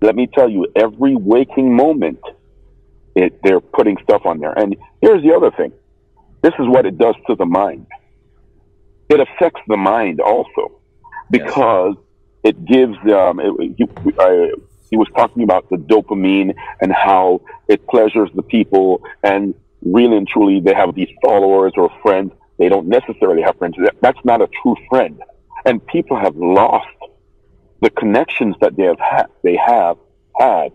[0.00, 2.18] Let me tell you, every waking moment,
[3.14, 4.52] it, they're putting stuff on there.
[4.52, 5.72] And here's the other thing:
[6.42, 7.86] this is what it does to the mind.
[9.08, 10.72] It affects the mind also,
[11.30, 11.94] because
[12.42, 12.54] yes.
[12.54, 12.96] it gives.
[13.08, 13.86] Um, it, he,
[14.18, 14.52] I,
[14.90, 20.26] he was talking about the dopamine and how it pleasures the people, and really and
[20.26, 23.76] truly, they have these followers or friends they don't necessarily have friends.
[24.00, 25.20] That's not a true friend.
[25.64, 26.88] And people have lost
[27.80, 29.96] the connections that they have had, they have
[30.38, 30.72] had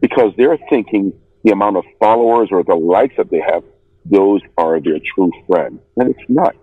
[0.00, 1.12] because they're thinking
[1.44, 3.62] the amount of followers or the likes that they have,
[4.04, 5.80] those are their true friends.
[5.96, 6.56] And it's not.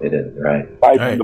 [0.00, 0.66] It is, right.
[0.80, 1.18] right.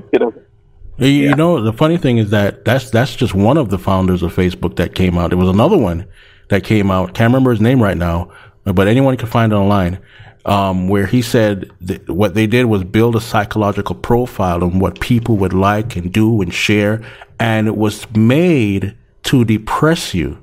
[0.99, 1.35] You, yeah.
[1.35, 4.77] know, the funny thing is that that's that's just one of the founders of Facebook
[4.77, 5.31] that came out.
[5.31, 6.07] There was another one
[6.49, 7.15] that came out.
[7.15, 8.33] Can't remember his name right now,
[8.65, 10.01] but anyone can find it online
[10.49, 11.71] um, where he said
[12.07, 16.41] what they did was build a psychological profile on what people would like and do
[16.41, 17.03] and share,
[17.39, 20.43] and it was made to depress you.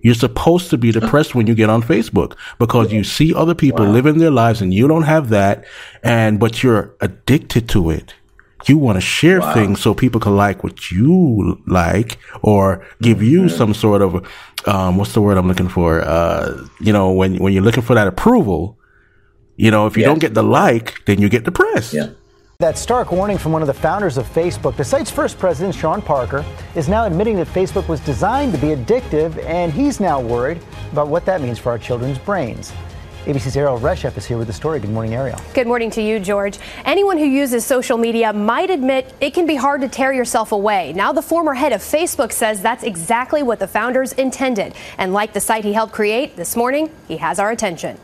[0.00, 3.84] You're supposed to be depressed when you get on Facebook because you see other people
[3.84, 3.90] wow.
[3.90, 5.66] living their lives and you don't have that,
[6.02, 8.14] and but you're addicted to it.
[8.66, 9.52] You want to share wow.
[9.52, 13.26] things so people can like what you like or give mm-hmm.
[13.26, 14.26] you some sort of
[14.66, 16.00] um, what's the word I'm looking for?
[16.02, 18.78] Uh, you know, when when you're looking for that approval,
[19.56, 21.92] you know, if you don't get the like, then you get depressed.
[21.92, 22.10] Yeah.
[22.58, 26.00] That stark warning from one of the founders of Facebook, the site's first president, Sean
[26.00, 26.42] Parker,
[26.74, 31.08] is now admitting that Facebook was designed to be addictive, and he's now worried about
[31.08, 32.72] what that means for our children's brains.
[33.26, 34.78] ABC's Erielle Reshef is here with the story.
[34.78, 35.42] Good morning, Erielle.
[35.52, 36.58] Good morning to you, George.
[36.84, 40.92] Anyone who uses social media might admit it can be hard to tear yourself away.
[40.94, 44.74] Now, the former head of Facebook says that's exactly what the founders intended.
[44.96, 47.98] And like the site he helped create, this morning, he has our attention.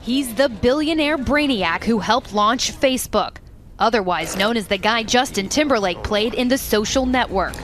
[0.00, 3.36] He's the billionaire brainiac who helped launch Facebook,
[3.78, 7.54] otherwise known as the guy Justin Timberlake played in the social network.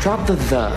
[0.00, 0.70] Drop the the,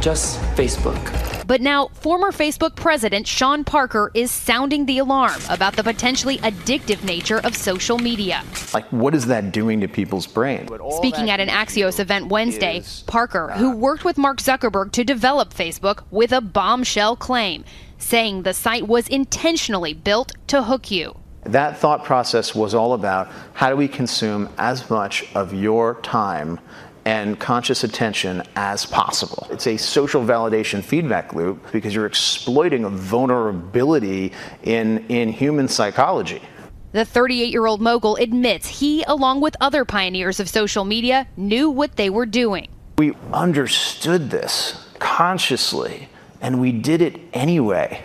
[0.00, 1.26] just Facebook.
[1.46, 7.04] But now, former Facebook president Sean Parker is sounding the alarm about the potentially addictive
[7.04, 8.42] nature of social media.
[8.74, 10.68] Like, what is that doing to people's brain?
[10.96, 16.02] Speaking at an Axios event Wednesday, Parker, who worked with Mark Zuckerberg to develop Facebook,
[16.10, 17.64] with a bombshell claim,
[17.98, 21.16] saying the site was intentionally built to hook you.
[21.44, 26.58] That thought process was all about how do we consume as much of your time
[27.04, 29.46] and conscious attention as possible.
[29.50, 34.32] It's a social validation feedback loop because you're exploiting a vulnerability
[34.64, 36.42] in, in human psychology.
[36.90, 41.70] The 38 year old mogul admits he, along with other pioneers of social media, knew
[41.70, 42.68] what they were doing.
[42.98, 46.08] We understood this consciously,
[46.46, 48.00] and we did it anyway.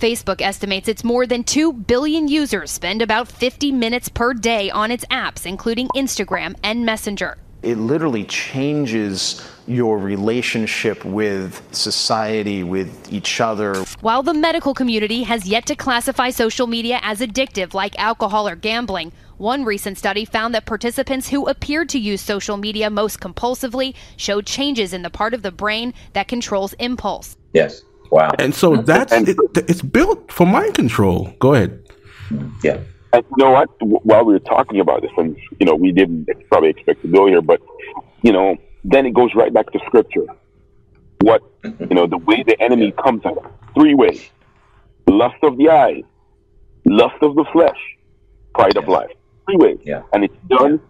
[0.00, 4.90] Facebook estimates its more than 2 billion users spend about 50 minutes per day on
[4.90, 7.38] its apps, including Instagram and Messenger.
[7.62, 13.76] It literally changes your relationship with society, with each other.
[14.00, 18.56] While the medical community has yet to classify social media as addictive like alcohol or
[18.56, 23.94] gambling, one recent study found that participants who appeared to use social media most compulsively
[24.16, 27.37] showed changes in the part of the brain that controls impulse.
[27.58, 27.82] Yes.
[28.10, 28.30] Wow.
[28.38, 29.36] And so that's it,
[29.70, 31.32] it's built for mind control.
[31.38, 31.72] Go ahead.
[32.62, 32.80] Yeah.
[33.12, 33.68] And you know what?
[33.80, 37.26] While we were talking about this, and you know, we didn't probably expect to go
[37.26, 37.60] here, but
[38.22, 40.26] you know, then it goes right back to scripture.
[41.20, 44.28] What you know, the way the enemy comes at us, three ways:
[45.06, 46.04] lust of the eyes,
[46.84, 47.80] lust of the flesh,
[48.54, 49.10] pride of life.
[49.46, 50.02] Three ways, yeah.
[50.12, 50.80] and it's done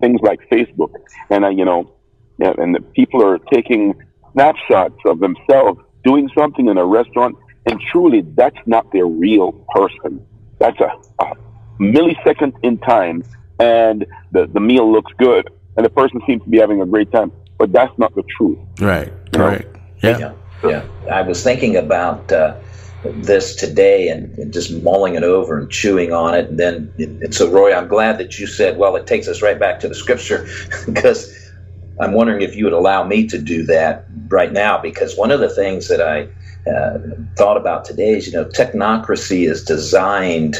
[0.00, 0.92] things like Facebook,
[1.30, 1.90] and uh, you know,
[2.38, 3.94] and the people are taking
[4.32, 7.36] snapshots of themselves doing something in a restaurant,
[7.66, 10.24] and truly, that's not their real person.
[10.58, 10.92] That's a,
[11.22, 11.34] a
[11.80, 13.24] millisecond in time
[13.58, 17.10] and the, the meal looks good and the person seems to be having a great
[17.12, 17.32] time.
[17.58, 18.58] But that's not the truth.
[18.80, 19.12] Right.
[19.34, 19.66] Right.
[20.02, 20.18] Yeah.
[20.18, 20.32] yeah.
[20.64, 20.84] Yeah.
[21.12, 22.56] I was thinking about uh,
[23.04, 26.50] this today and, and, just mulling it over and chewing on it.
[26.50, 29.58] And then, and so, Roy, I'm glad that you said, well, it takes us right
[29.58, 30.46] back to the scripture
[30.86, 31.52] because
[32.00, 34.80] I'm wondering if you would allow me to do that right now.
[34.80, 36.28] Because one of the things that I
[36.70, 36.98] uh,
[37.36, 40.56] thought about today is, you know, technocracy is designed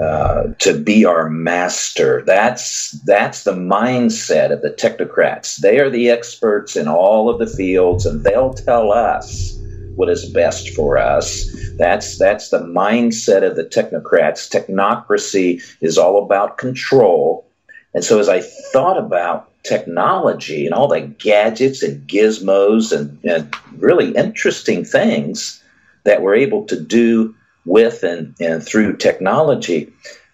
[0.00, 2.22] uh, to be our master.
[2.24, 5.56] That's that's the mindset of the technocrats.
[5.56, 9.58] They are the experts in all of the fields, and they'll tell us
[9.96, 11.50] what is best for us.
[11.78, 14.48] That's that's the mindset of the technocrats.
[14.48, 17.44] Technocracy is all about control.
[17.92, 18.42] And so, as I
[18.72, 25.62] thought about technology and all the gadgets and gizmos and, and really interesting things
[26.04, 27.34] that we're able to do
[27.66, 29.92] with and, and through technology.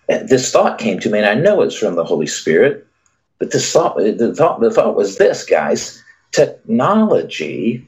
[0.08, 2.86] And this thought came to me, and I know it's from the Holy Spirit,
[3.38, 6.00] but this thought, the thought, the thought was this, guys.
[6.30, 7.86] Technology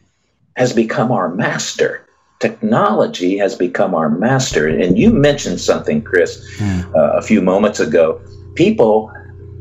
[0.57, 2.05] has become our master.
[2.41, 4.67] Technology has become our master.
[4.67, 6.95] And you mentioned something, Chris, mm.
[6.95, 8.21] uh, a few moments ago.
[8.55, 9.13] People,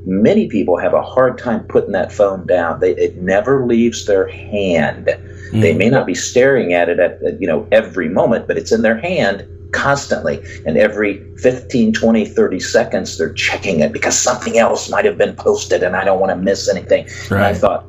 [0.05, 2.79] many people have a hard time putting that phone down.
[2.79, 5.07] They, it never leaves their hand.
[5.51, 5.61] Mm.
[5.61, 8.81] They may not be staring at it at you know every moment, but it's in
[8.81, 10.41] their hand constantly.
[10.65, 15.35] And every 15, 20, 30 seconds, they're checking it because something else might have been
[15.35, 17.05] posted and I don't want to miss anything.
[17.29, 17.31] Right.
[17.31, 17.85] And I thought,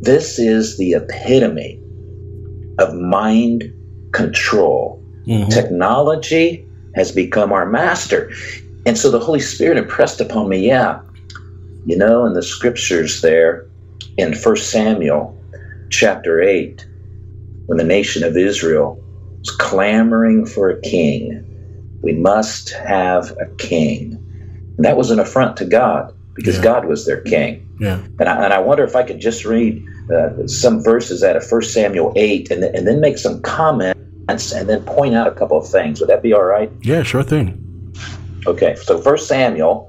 [0.00, 1.80] this is the epitome
[2.78, 3.64] of mind
[4.12, 5.04] control.
[5.26, 5.50] Mm-hmm.
[5.50, 8.32] Technology has become our master.
[8.86, 11.00] And so the Holy Spirit impressed upon me, yeah,
[11.84, 13.66] you know, in the scriptures there
[14.16, 15.40] in 1 Samuel
[15.90, 16.86] chapter 8,
[17.66, 19.02] when the nation of Israel
[19.40, 21.44] was clamoring for a king.
[22.02, 24.22] We must have a king.
[24.76, 26.62] And that was an affront to God because yeah.
[26.62, 27.66] God was their king.
[27.78, 28.02] Yeah.
[28.18, 31.44] And I, and I wonder if I could just read uh, some verses out of
[31.48, 35.32] 1 Samuel 8 and, th- and then make some comments and then point out a
[35.32, 36.00] couple of things.
[36.00, 36.70] Would that be all right?
[36.82, 37.64] Yeah, sure thing.
[38.46, 39.87] Okay, so 1 Samuel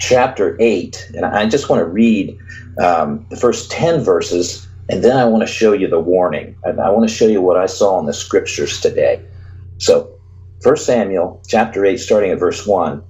[0.00, 2.36] chapter 8, and I just want to read
[2.82, 6.56] um, the first 10 verses and then I want to show you the warning.
[6.64, 9.22] And I want to show you what I saw in the scriptures today.
[9.78, 10.12] So,
[10.64, 13.00] 1 Samuel chapter 8, starting at verse 1,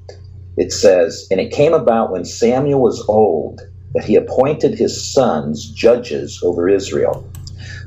[0.59, 3.63] it says, And it came about when Samuel was old
[3.95, 7.27] that he appointed his sons judges over Israel.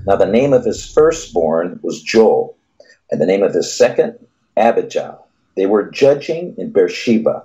[0.07, 2.57] Now, the name of his firstborn was Joel,
[3.11, 4.15] and the name of his second,
[4.57, 5.19] Abijah,
[5.55, 7.43] They were judging in Beersheba.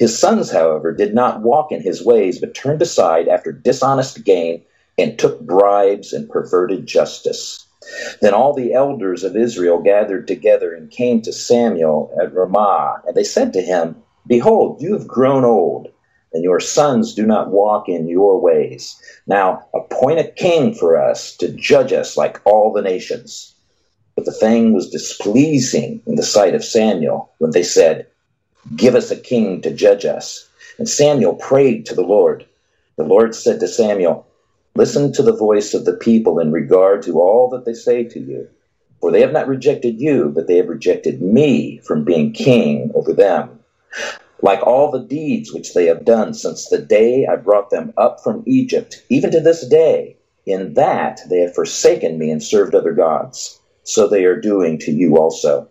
[0.00, 4.62] His sons, however, did not walk in his ways, but turned aside after dishonest gain
[4.96, 7.66] and took bribes and perverted justice.
[8.22, 13.14] Then all the elders of Israel gathered together and came to Samuel at Ramah, and
[13.14, 13.94] they said to him,
[14.26, 15.88] Behold, you have grown old,
[16.32, 18.98] and your sons do not walk in your ways.
[19.26, 23.54] Now appoint a king for us to judge us like all the nations.
[24.16, 28.06] But the thing was displeasing in the sight of Samuel when they said,
[28.76, 30.48] Give us a king to judge us.
[30.78, 32.46] And Samuel prayed to the Lord.
[32.96, 34.26] The Lord said to Samuel,
[34.76, 38.20] Listen to the voice of the people in regard to all that they say to
[38.20, 38.48] you.
[39.00, 43.12] For they have not rejected you, but they have rejected me from being king over
[43.12, 43.58] them.
[44.42, 48.22] Like all the deeds which they have done since the day I brought them up
[48.22, 52.92] from Egypt, even to this day, in that they have forsaken me and served other
[52.92, 53.60] gods.
[53.82, 55.68] So they are doing to you also.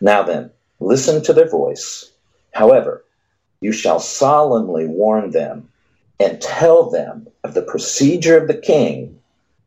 [0.00, 0.50] Now then,
[0.80, 2.12] listen to their voice.
[2.56, 3.04] However,
[3.60, 5.68] you shall solemnly warn them
[6.18, 9.20] and tell them of the procedure of the king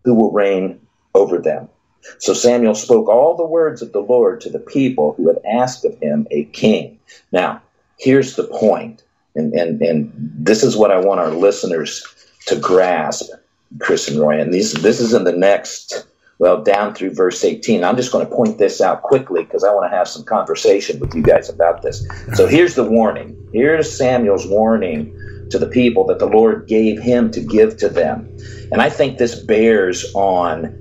[0.03, 0.79] who will reign
[1.13, 1.69] over them.
[2.17, 5.85] So Samuel spoke all the words of the Lord to the people who had asked
[5.85, 6.97] of him a king.
[7.31, 7.61] Now,
[7.99, 9.03] here's the point,
[9.35, 12.03] and, and, and this is what I want our listeners
[12.47, 13.29] to grasp,
[13.77, 16.07] Chris and Roy, and these, this is in the next,
[16.39, 17.83] well, down through verse 18.
[17.83, 20.99] I'm just going to point this out quickly because I want to have some conversation
[20.99, 22.05] with you guys about this.
[22.33, 23.37] So here's the warning.
[23.51, 25.13] Here's Samuel's warning
[25.51, 28.29] to the people that the Lord gave him to give to them.
[28.71, 30.75] And I think this bears on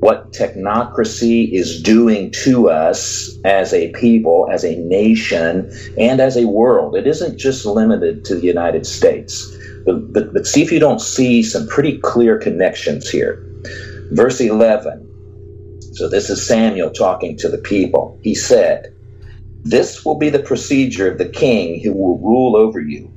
[0.00, 6.46] what technocracy is doing to us as a people, as a nation, and as a
[6.46, 6.94] world.
[6.94, 9.56] It isn't just limited to the United States.
[9.86, 13.42] But, but, but see if you don't see some pretty clear connections here.
[14.12, 15.04] Verse 11.
[15.92, 18.18] So this is Samuel talking to the people.
[18.22, 18.94] He said,
[19.64, 23.12] This will be the procedure of the king who will rule over you.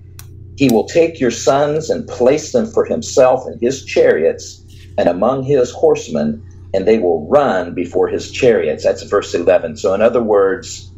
[0.58, 4.64] He will take your sons and place them for himself in his chariots
[4.98, 8.84] and among his horsemen, and they will run before his chariots.
[8.84, 9.78] That's verse 11.
[9.78, 10.92] So, in other words,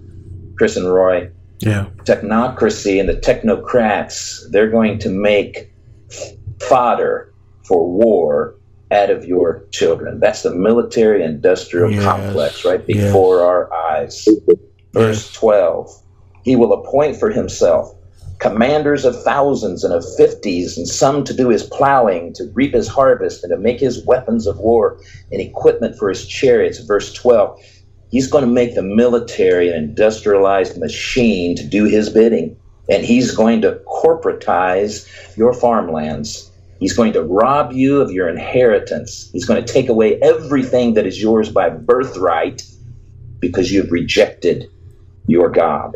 [0.57, 1.29] Chris and Roy,
[1.59, 1.85] Yeah.
[2.03, 5.71] technocracy and the technocrats, they're going to make
[6.59, 7.33] fodder
[7.63, 8.55] for war
[8.93, 10.19] out of your children.
[10.19, 12.03] That's the military industrial Yes.
[12.03, 13.07] complex right Yes.
[13.07, 14.27] before our eyes.
[14.93, 15.89] Verse 12
[16.43, 17.93] He will appoint for himself
[18.39, 22.89] commanders of thousands and of fifties, and some to do his plowing, to reap his
[22.89, 24.97] harvest, and to make his weapons of war
[25.31, 26.79] and equipment for his chariots.
[26.79, 27.57] Verse 12
[28.09, 32.55] He's going to make the military an industrialized machine to do his bidding.
[32.89, 36.51] And he's going to corporatize your farmlands.
[36.79, 39.29] He's going to rob you of your inheritance.
[39.31, 42.63] He's going to take away everything that is yours by birthright
[43.39, 44.65] because you've rejected
[45.27, 45.95] your God.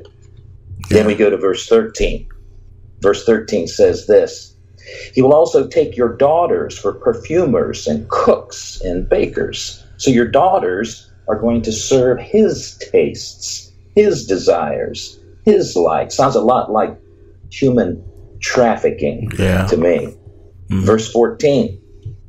[0.90, 2.28] Then we go to verse 13.
[3.02, 4.56] Verse 13 says this
[5.14, 9.84] He will also take your daughters for perfumers and cooks and bakers.
[9.98, 16.16] So your daughters are going to serve his tastes, his desires, his likes.
[16.16, 16.98] Sounds a lot like
[17.52, 18.04] human
[18.42, 19.66] trafficking Yeah.
[19.68, 20.16] to me.
[20.70, 20.86] Mm-hmm.
[20.86, 21.82] Verse 14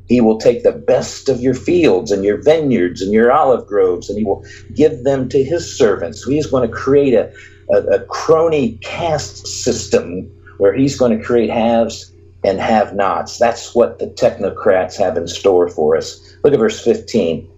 [0.07, 4.09] He will take the best of your fields and your vineyards and your olive groves,
[4.09, 6.23] and he will give them to his servants.
[6.23, 7.31] So he's going to create a,
[7.69, 12.11] a, a crony caste system where he's going to create haves
[12.43, 13.37] and have nots.
[13.37, 16.37] That's what the technocrats have in store for us.
[16.43, 17.49] Look at verse 15.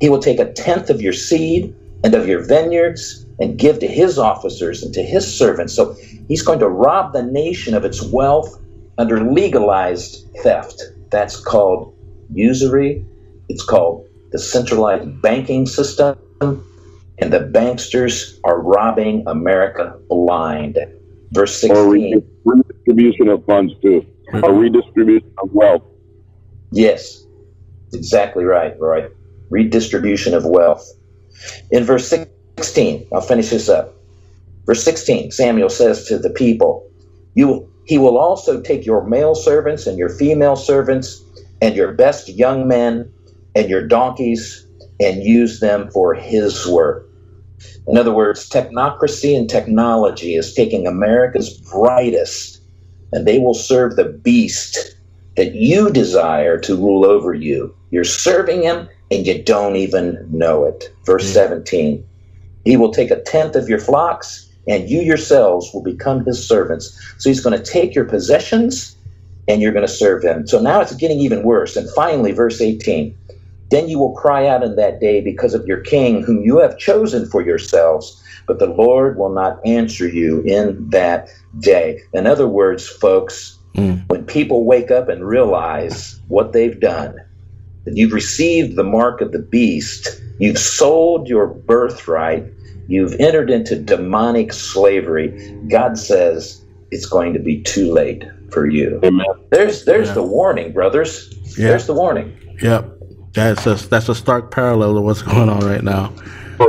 [0.00, 1.74] He will take a tenth of your seed
[2.04, 5.74] and of your vineyards and give to his officers and to his servants.
[5.74, 5.94] So
[6.28, 8.60] he's going to rob the nation of its wealth
[8.98, 10.82] under legalized theft.
[11.10, 11.94] That's called
[12.32, 13.04] usury.
[13.48, 16.18] It's called the centralized banking system.
[17.18, 20.78] And the banksters are robbing America blind.
[21.32, 22.22] Verse Or 16.
[22.44, 24.04] redistribution of funds too.
[24.32, 25.82] Or redistribution of wealth.
[26.72, 27.24] Yes,
[27.92, 29.08] exactly right, Roy.
[29.50, 30.86] Redistribution of wealth.
[31.70, 32.08] In verse
[32.58, 33.94] 16, I'll finish this up.
[34.66, 36.90] Verse 16, Samuel says to the people,
[37.34, 41.22] you, He will also take your male servants and your female servants
[41.62, 43.10] and your best young men
[43.54, 44.66] and your donkeys
[45.00, 47.08] and use them for His work.
[47.86, 52.60] In other words, technocracy and technology is taking America's brightest
[53.12, 54.96] and they will serve the beast
[55.36, 57.74] that you desire to rule over you.
[57.90, 60.92] You're serving him and you don't even know it.
[61.04, 61.34] Verse mm.
[61.34, 62.06] 17
[62.64, 66.98] He will take a tenth of your flocks, and you yourselves will become his servants.
[67.18, 68.96] So he's going to take your possessions
[69.48, 70.46] and you're going to serve him.
[70.46, 71.76] So now it's getting even worse.
[71.76, 73.16] And finally, verse 18
[73.70, 76.78] Then you will cry out in that day because of your king, whom you have
[76.78, 81.28] chosen for yourselves, but the Lord will not answer you in that
[81.60, 82.00] day.
[82.12, 84.04] In other words, folks, Mm.
[84.08, 87.14] when people wake up and realize what they've done,
[87.84, 92.46] that you've received the mark of the beast, you've sold your birthright,
[92.88, 99.00] you've entered into demonic slavery, God says it's going to be too late for you.
[99.04, 99.26] Amen.
[99.50, 100.14] There's there's Yeah.
[100.14, 101.32] the warning, brothers.
[101.58, 101.68] Yeah.
[101.68, 102.36] There's the warning.
[102.62, 102.92] Yep.
[103.32, 106.12] That's a, that's a stark parallel of what's going on right now.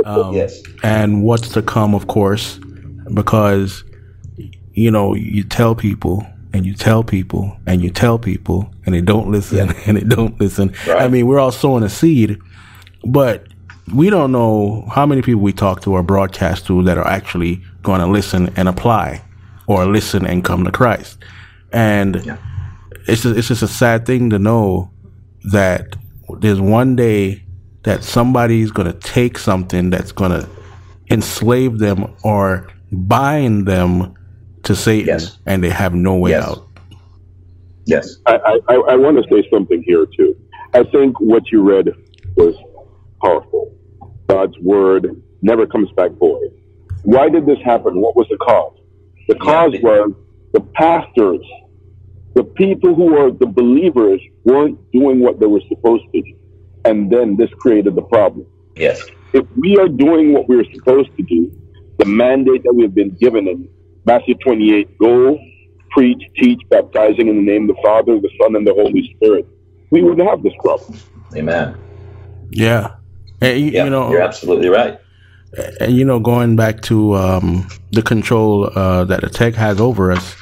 [0.04, 0.60] Um, yes.
[0.82, 2.58] And what's to come, of course,
[3.14, 3.84] because,
[4.72, 9.00] you know, you tell people and you tell people and you tell people and they
[9.00, 10.74] don't listen and they don't listen.
[10.86, 11.02] Right.
[11.02, 12.38] I mean, we're all sowing a seed,
[13.04, 13.47] but
[13.92, 17.62] we don't know how many people we talk to or broadcast to that are actually
[17.82, 19.22] going to listen and apply
[19.66, 21.18] or listen and come to Christ.
[21.72, 22.16] And
[23.06, 24.90] it's just, it's just a sad thing to know
[25.44, 25.96] that
[26.38, 27.44] there's one day
[27.84, 30.48] that somebody's going to take something that's going to
[31.10, 34.14] enslave them or bind them
[34.64, 36.66] to Satan and they have no way out.
[37.86, 38.16] Yes.
[38.26, 40.36] I, I, I want to say something here too.
[40.74, 41.88] I think what you read
[42.36, 42.54] was
[43.22, 43.74] powerful.
[44.28, 46.52] God's word never comes back void.
[47.02, 48.00] Why did this happen?
[48.00, 48.78] What was the cause?
[49.28, 50.12] The cause was
[50.52, 51.44] the pastors,
[52.34, 56.34] the people who were the believers weren't doing what they were supposed to do.
[56.84, 58.46] And then this created the problem.
[58.76, 59.02] Yes.
[59.32, 61.52] If we are doing what we're supposed to do,
[61.98, 63.68] the mandate that we've been given in
[64.04, 65.38] Matthew 28, go,
[65.90, 69.46] preach, teach, baptizing in the name of the Father, the Son, and the Holy Spirit,
[69.90, 70.98] we wouldn't have this problem.
[71.36, 71.76] Amen.
[72.50, 72.94] Yeah.
[73.40, 74.98] And, you, Yeah, you know, you're absolutely right.
[75.80, 80.12] and you know, going back to um, the control uh, that the tech has over
[80.12, 80.36] us,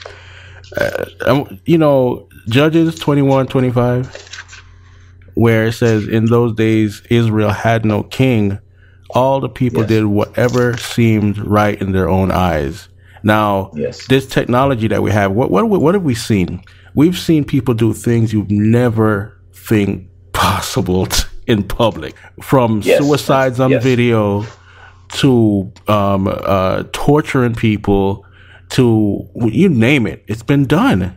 [0.76, 4.28] uh, um, you know, Judges 21, 25,
[5.34, 8.58] where it says, In those days, Israel had no king.
[9.10, 12.88] All the people did whatever seemed right in their own eyes.
[13.22, 13.70] Now,
[14.08, 16.62] this technology that we have, what, what, what have we seen?
[16.94, 21.06] We've seen people do things you've never think possible
[21.46, 22.98] in public, from Yes.
[22.98, 23.82] suicides on Yes.
[23.82, 24.44] video
[25.14, 28.24] to um, uh, torturing people
[28.70, 30.24] to you name it.
[30.26, 31.16] It's been done.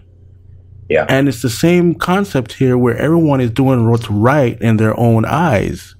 [0.89, 1.05] Yeah.
[1.09, 5.25] And it's the same concept here where everyone is doing what's right in their own
[5.25, 5.95] eyes.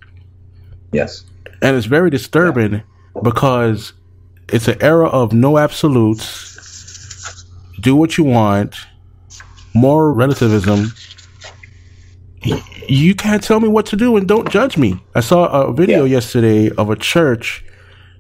[0.91, 1.23] Yes.
[1.61, 2.81] And it's very disturbing
[3.23, 3.93] because
[4.51, 7.45] it's an era of no absolutes.
[7.79, 8.75] Do what you want.
[9.73, 10.91] More relativism.
[12.87, 15.01] You can't tell me what to do and don't judge me.
[15.15, 17.63] I saw a video yesterday of a church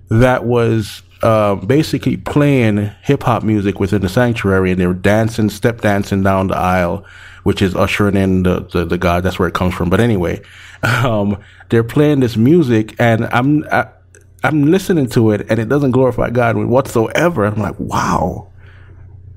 [0.09, 5.49] that was uh, basically playing hip hop music within the sanctuary, and they were dancing,
[5.49, 7.05] step dancing down the aisle,
[7.43, 9.23] which is ushering in the, the, the God.
[9.23, 9.89] That's where it comes from.
[9.89, 10.41] But anyway,
[10.83, 13.87] um, they're playing this music, and I'm I,
[14.43, 17.45] I'm listening to it, and it doesn't glorify God whatsoever.
[17.45, 18.49] I'm like, wow,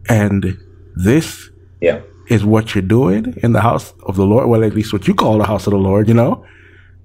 [0.08, 0.56] and
[0.94, 2.00] this Yeah.
[2.28, 4.48] Is what you're doing in the house of the Lord.
[4.48, 6.44] Well, at least what you call the house of the Lord, you know.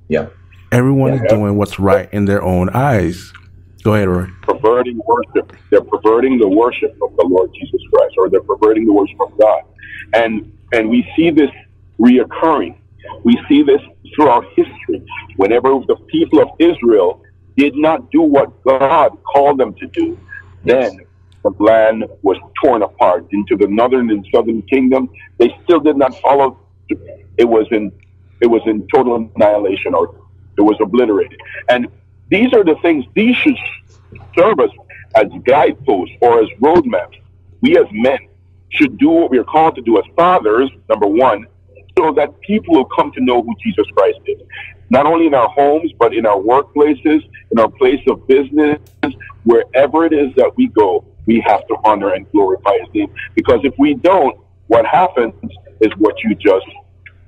[0.10, 0.28] Yeah.
[0.72, 3.32] Everyone is doing what's right in their own eyes.
[3.84, 4.28] Go ahead, Roy.
[4.44, 5.56] Perverting worship.
[5.72, 9.38] They're perverting the worship of the Lord Jesus Christ, or they're perverting the worship of
[9.40, 9.62] God.
[10.14, 11.50] And and we see this
[12.02, 12.76] reoccurring.
[13.24, 13.80] We see this
[14.16, 15.06] throughout history.
[15.38, 17.22] Whenever the people of Israel
[17.56, 20.20] did not do what God called them to do,
[20.64, 21.00] then
[21.60, 25.10] land was torn apart into the northern and southern kingdom.
[25.38, 26.60] They still did not follow.
[27.38, 27.92] It was in
[28.40, 30.16] it was in total annihilation, or
[30.58, 31.40] it was obliterated.
[31.70, 31.88] And
[32.30, 33.06] these are the things.
[33.16, 33.58] These should
[34.38, 34.70] serve us
[35.16, 37.16] as guideposts or as roadmaps.
[37.62, 38.20] We as men
[38.70, 40.70] should do what we are called to do as fathers.
[40.90, 41.48] Number one,
[41.98, 44.42] so that people will come to know who Jesus Christ is.
[44.90, 48.80] Not only in our homes, but in our workplaces, in our place of business,
[49.44, 53.14] wherever it is that we go, we have to honor and glorify His name.
[53.36, 55.34] Because if we don't, what happens
[55.82, 56.66] is what you just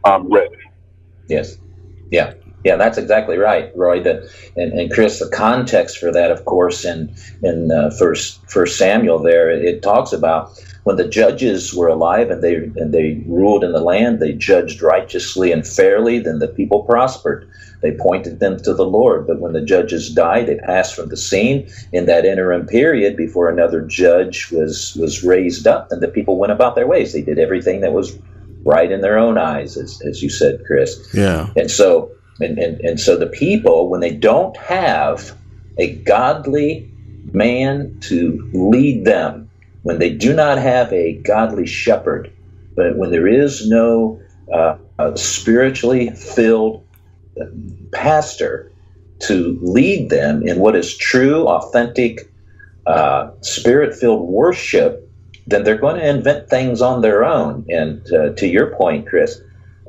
[0.06, 0.50] um, read.
[1.28, 1.58] Yes.
[2.10, 2.34] Yeah.
[2.66, 4.04] Yeah, that's exactly right, Roy.
[4.04, 8.78] The, and, and Chris, the context for that, of course, in in uh, first First
[8.78, 13.64] Samuel, there it talks about when the judges were alive and they and they ruled
[13.64, 16.20] in the land, they judged righteously and fairly.
[16.20, 17.50] Then the people prospered.
[17.82, 19.28] They pointed them to the Lord.
[19.28, 21.70] But when the judges died, they passed from the scene.
[21.92, 26.52] In that interim period, before another judge was was raised up, and the people went
[26.52, 27.14] about their ways.
[27.14, 28.18] They did everything that was
[28.66, 31.10] right in their own eyes, as, as you said, Chris.
[31.14, 31.50] Yeah.
[31.56, 35.36] And so, and, and, and so the people, when they don't have
[35.78, 36.90] a godly
[37.32, 39.49] man to lead them,
[39.84, 42.32] when they do not have a godly shepherd,
[42.76, 44.20] but when there is no
[44.54, 46.86] uh, uh, spiritually filled
[47.94, 48.72] pastor
[49.20, 52.32] to lead them in what is true, authentic,
[52.86, 55.10] uh, spirit filled worship,
[55.48, 57.66] then they're going to invent things on their own.
[57.70, 59.42] And uh, to your point, Chris,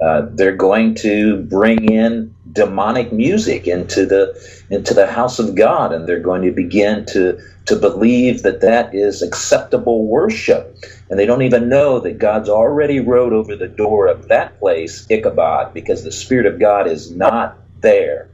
[0.03, 4.35] uh, they're going to bring in demonic music into the
[4.71, 8.95] into the house of God, and they're going to begin to to believe that that
[8.95, 10.77] is acceptable worship,
[11.09, 15.07] and they don't even know that God's already wrote over the door of that place
[15.11, 18.29] Ichabod, because the Spirit of God is not there.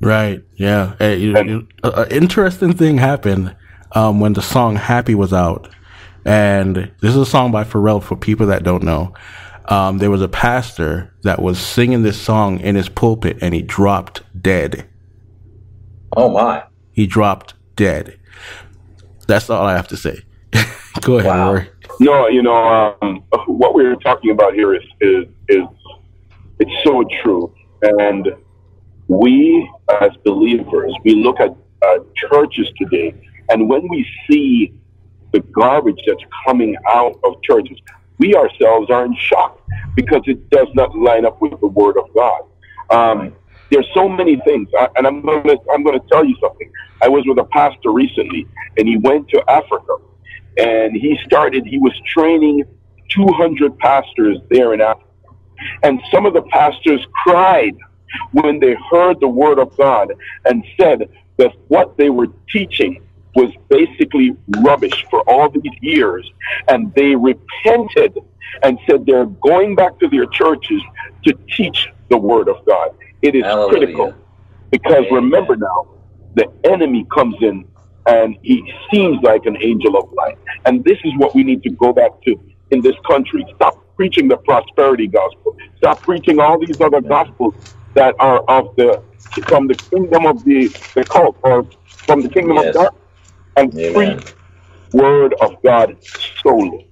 [0.00, 0.44] Right.
[0.54, 0.94] Yeah.
[0.98, 3.56] Hey, you, you, uh, interesting thing happened
[3.92, 5.68] um, when the song "Happy" was out,
[6.24, 9.14] and this is a song by Pharrell for people that don't know.
[9.68, 13.60] Um, there was a pastor that was singing this song in his pulpit, and he
[13.60, 14.88] dropped dead.
[16.16, 16.64] Oh my!
[16.92, 18.18] He dropped dead.
[19.26, 20.22] That's all I have to say.
[21.02, 21.52] Go ahead, Wow.
[21.52, 21.70] Rory.
[22.00, 25.64] No, you know um, what we were talking about here is is is
[26.60, 27.52] it's so true,
[27.82, 28.26] and
[29.08, 33.14] we as believers we look at uh, churches today,
[33.50, 34.72] and when we see
[35.32, 37.78] the garbage that's coming out of churches,
[38.18, 39.57] we ourselves are in shock
[39.98, 42.42] because it does not line up with the Word of God.
[42.90, 43.34] Um,
[43.72, 46.70] there's so many things, I, and I'm going to I'm going to tell you something.
[47.02, 48.46] I was with a pastor recently,
[48.76, 49.94] and he went to Africa,
[50.56, 51.66] and he started.
[51.66, 52.62] He was training
[53.10, 55.04] 200 pastors there in Africa,
[55.82, 57.74] and some of the pastors cried
[58.30, 63.02] when they heard the word of God and said that what they were teaching
[63.34, 66.28] was basically rubbish for all these years,
[66.70, 68.14] and they repented
[68.64, 70.82] and said they're going back to their churches
[71.26, 72.90] to teach the word of God.
[73.22, 73.70] It is Hallelujah.
[73.70, 74.14] critical
[74.72, 75.86] because remember now,
[76.34, 77.64] the enemy comes in
[78.08, 78.62] and he
[78.92, 80.36] seems like an angel of light.
[80.66, 82.36] And this is what we need to go back to
[82.70, 83.44] in this country.
[83.56, 85.54] Stop preaching the prosperity gospel.
[85.78, 87.54] Stop preaching all these other gospels
[87.94, 89.02] that are of the
[89.48, 91.64] from the kingdom of the, the cult or
[92.06, 92.66] from the kingdom Yes.
[92.68, 92.90] of God
[93.58, 94.18] and Amen.
[94.18, 94.34] preach
[94.92, 95.96] word of God
[96.42, 96.88] solely.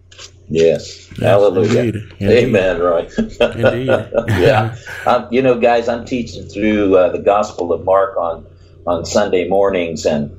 [0.49, 1.09] Yes.
[1.19, 1.81] Hallelujah.
[1.81, 2.03] indeed.
[2.21, 2.45] Indeed.
[2.45, 3.09] Amen, Roy.
[3.41, 3.89] Indeed.
[4.39, 4.77] yeah.
[5.07, 8.47] Um, you know, guys, I'm teaching through uh, the Gospel of Mark on
[8.87, 10.37] on Sunday mornings, and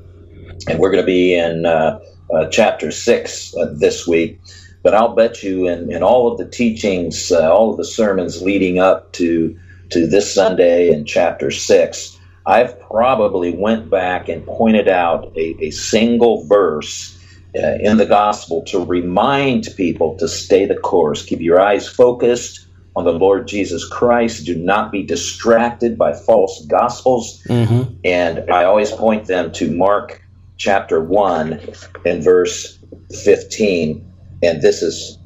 [0.68, 1.98] and we're going to be in uh,
[2.34, 4.40] uh, chapter six uh, this week.
[4.82, 8.42] But I'll bet you, in, in all of the teachings, uh, all of the sermons
[8.42, 9.56] leading up to
[9.90, 12.17] to this Sunday in chapter six,
[12.48, 17.14] I've probably went back and pointed out a, a single verse
[17.54, 21.22] uh, in the gospel to remind people to stay the course.
[21.22, 24.46] Keep your eyes focused on the Lord Jesus Christ.
[24.46, 27.42] Do not be distracted by false gospels.
[27.48, 27.94] Mm-hmm.
[28.04, 30.22] And I always point them to Mark
[30.56, 31.60] chapter 1
[32.06, 32.78] and verse
[33.24, 34.10] 15.
[34.42, 35.18] And this is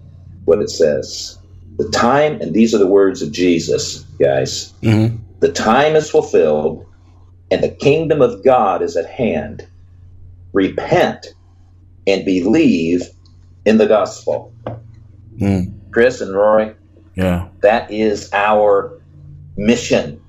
[0.45, 1.39] what it says
[1.77, 4.73] The time, and these are the words of Jesus, guys.
[4.83, 5.23] Mm-hmm.
[5.39, 6.85] The time is fulfilled,
[7.53, 9.69] and the kingdom of God is at hand.
[10.55, 11.27] Repent
[12.07, 13.03] and believe
[13.67, 14.55] in the gospel.
[15.41, 15.75] Mm.
[15.93, 16.75] Chris and Rory,
[17.15, 17.49] Yeah.
[17.63, 18.99] that is our
[19.57, 20.23] mission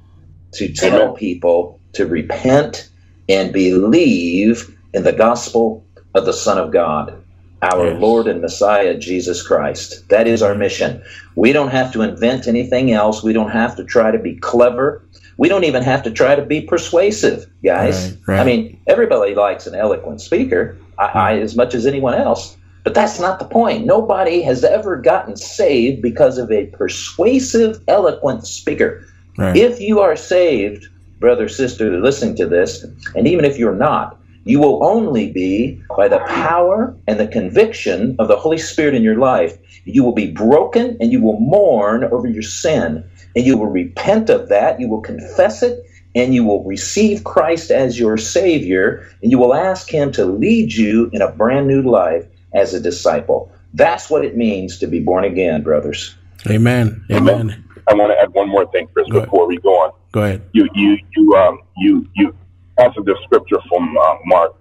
[0.56, 2.90] to tell people to repent
[3.30, 7.24] and believe in the gospel of the Son of God,
[7.62, 8.02] our Yes.
[8.02, 10.04] Lord and Messiah, Jesus Christ.
[10.10, 11.02] That is our mission.
[11.38, 13.24] We don't have to invent anything else.
[13.24, 15.08] We don't have to try to be clever.
[15.38, 18.12] We don't even have to try to be persuasive, guys.
[18.28, 18.40] Right, right.
[18.40, 22.56] I mean, everybody likes an eloquent speaker, I, I, as much as anyone else.
[22.84, 23.86] But that's not the point.
[23.86, 29.08] Nobody has ever gotten saved because of a persuasive, eloquent speaker.
[29.38, 29.56] Right.
[29.56, 30.88] If you are saved,
[31.20, 32.84] brother, sister, listening to this,
[33.16, 38.16] and even if you're not, you will only be by the power and the conviction
[38.20, 39.58] of the Holy Spirit in your life.
[39.86, 43.10] You will be broken and you will mourn over your sin.
[43.36, 44.80] And you will repent of that.
[44.80, 49.08] You will confess it and you will receive Christ as your Savior.
[49.22, 52.80] And you will ask Him to lead you in a brand new life as a
[52.80, 53.52] disciple.
[53.74, 56.16] That's what it means to be born again, brothers.
[56.48, 57.04] Amen.
[57.12, 57.64] Amen.
[57.90, 59.30] I want to add one more thing, Chris, Go ahead.
[59.30, 59.92] before we go on.
[60.12, 60.44] Go ahead.
[60.54, 62.36] you you you um you you
[62.78, 64.56] answered the scripture from uh, Mark.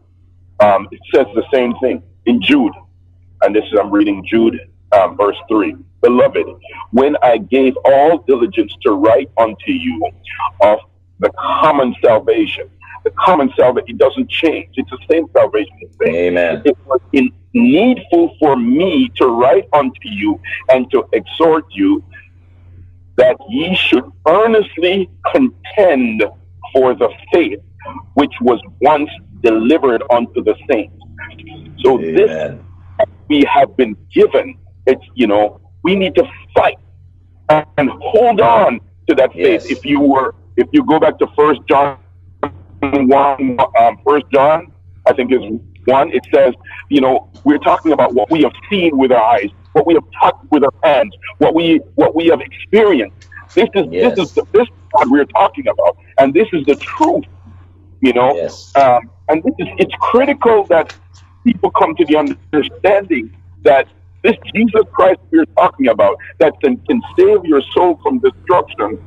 [0.61, 2.73] Um, it says the same thing in Jude,
[3.43, 4.59] and this is I'm reading Jude
[4.93, 5.77] um, verse three.
[6.01, 6.47] Beloved,
[6.91, 10.11] when I gave all diligence to write unto you
[10.61, 10.79] of
[11.21, 12.69] the common salvation,
[13.05, 14.71] the common salvation it doesn't change.
[14.75, 15.73] It's the same salvation.
[15.81, 16.15] It's the same.
[16.15, 16.63] Amen.
[16.65, 20.41] It was in, needful for me to write unto you
[20.71, 22.03] and to exhort you
[23.17, 26.25] that ye should earnestly contend
[26.73, 27.61] for the faith
[28.15, 29.11] which was once
[29.43, 30.97] delivered unto the saints.
[31.85, 32.59] So this
[33.29, 34.57] we have been given.
[34.87, 36.25] It's you know we need to
[36.55, 36.79] fight
[37.49, 39.65] and hold on to that faith.
[39.65, 39.71] Yes.
[39.71, 41.99] If you were if you go back to First John
[42.81, 44.73] one, um, First John,
[45.07, 45.41] I think is
[45.85, 46.11] one.
[46.13, 46.55] It says,
[46.89, 50.05] you know, we're talking about what we have seen with our eyes, what we have
[50.21, 53.29] touched with our hands, what we what we have experienced.
[53.55, 54.17] This is Yes.
[54.17, 57.25] this is the, this is what we're talking about, and this is the truth.
[58.01, 58.73] You know, Yes.
[58.77, 60.95] um, and this is it's critical that
[61.45, 63.87] people come to the understanding that
[64.25, 68.99] this Jesus Christ we're talking about that can, can save your soul from destruction.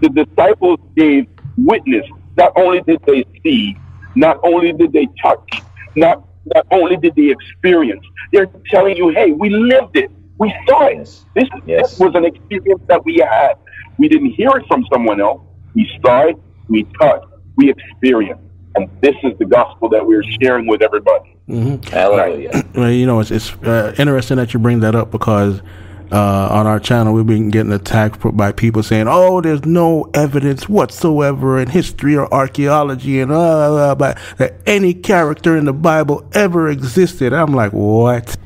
[0.00, 2.04] The disciples gave witness.
[2.36, 3.76] Not only did they see,
[4.14, 5.62] not only did they touch,
[5.96, 6.22] not
[6.54, 10.10] not only did they experience, they're telling you, hey, we lived it.
[10.38, 10.98] We saw it.
[10.98, 11.26] Yes.
[11.34, 11.90] This, Yes.
[11.90, 13.54] this was an experience that we had.
[13.98, 15.42] We didn't hear it from someone else.
[15.74, 16.36] We saw it,
[16.68, 18.42] we touched, we experienced.
[18.78, 21.36] And this is the gospel that we're sharing with everybody.
[21.90, 22.64] Hallelujah.
[22.74, 25.60] Well, you know, it's, it's uh, interesting that you bring that up because
[26.12, 30.68] uh, on our channel we've been getting attacked by people saying, "Oh, there's no evidence
[30.68, 36.28] whatsoever in history or archaeology and uh, uh, but that any character in the Bible
[36.32, 38.36] ever existed." I'm like, what?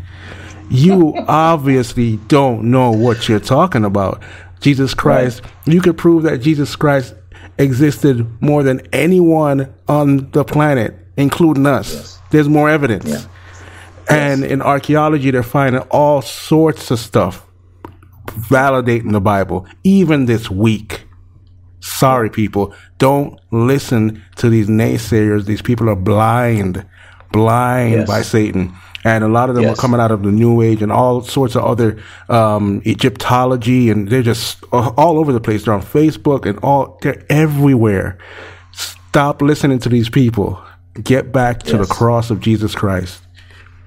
[0.71, 4.23] You obviously don't know what you're talking about.
[4.61, 7.15] Jesus Christ, you could prove that Jesus Christ
[7.59, 12.19] existed more than anyone on the planet, including us.
[12.31, 13.27] There's more evidence.
[14.09, 17.47] And in archaeology, they're finding all sorts of stuff
[18.27, 21.05] validating the Bible, even this week.
[21.81, 22.75] Sorry, people.
[22.99, 25.45] Don't listen to these naysayers.
[25.47, 26.85] These people are blind,
[27.33, 28.09] blind Yes.
[28.09, 28.73] by Satan.
[29.05, 29.77] And a lot of them Yes.
[29.77, 31.99] are coming out of the New Age and all sorts of other
[32.29, 35.65] um, Egyptology, and they're just all over the place.
[35.65, 38.19] They're on Facebook and all they're everywhere.
[38.73, 40.63] Stop listening to these people.
[41.03, 43.23] Get back to the cross of Jesus Christ.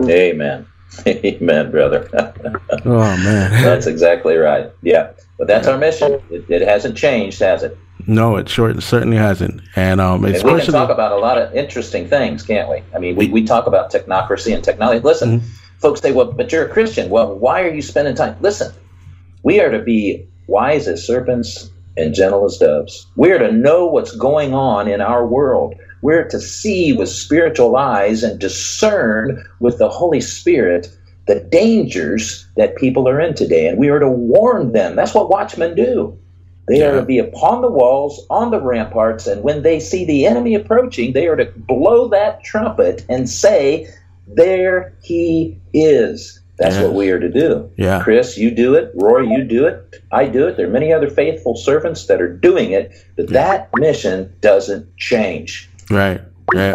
[0.04, 0.66] Amen.
[1.08, 2.10] Amen, brother.
[2.88, 3.52] Oh man.
[3.64, 4.72] that's exactly right.
[4.84, 5.12] Yeah.
[5.40, 6.22] But that's our mission.
[6.30, 7.78] It, it hasn't changed, has it?
[8.08, 9.62] No, it sure certainly hasn't.
[9.76, 12.84] And um, And we can talk about a lot of interesting things, can't we?
[12.94, 15.00] I mean, we, we talk about technocracy and technology.
[15.02, 15.48] Listen, Mm-hmm.
[15.80, 17.10] folks say, well, but you're a Christian.
[17.10, 18.36] Well, why are you spending time?
[18.42, 18.72] Listen,
[19.44, 23.08] we are to be wise as serpents and gentle as doves.
[23.16, 25.74] We're to know what's going on in our world.
[26.06, 30.96] We're to see with spiritual eyes and discern with the Holy Spirit
[31.26, 33.68] the dangers that people are in today.
[33.68, 34.96] And we are to warn them.
[34.96, 36.16] That's what watchmen do.
[36.68, 40.28] They are to be upon the walls, on the ramparts, and when they see the
[40.28, 43.88] enemy approaching, they are to blow that trumpet and say,
[44.28, 46.40] There he is.
[46.58, 46.84] That's Yes.
[46.84, 47.68] what we are to do.
[47.78, 48.02] Yeah.
[48.04, 48.92] Chris, you do it.
[48.94, 50.02] Roy, you do it.
[50.12, 50.56] I do it.
[50.56, 55.68] There are many other faithful servants that are doing it, but that mission doesn't change.
[55.90, 56.22] Right.
[56.54, 56.74] Yeah.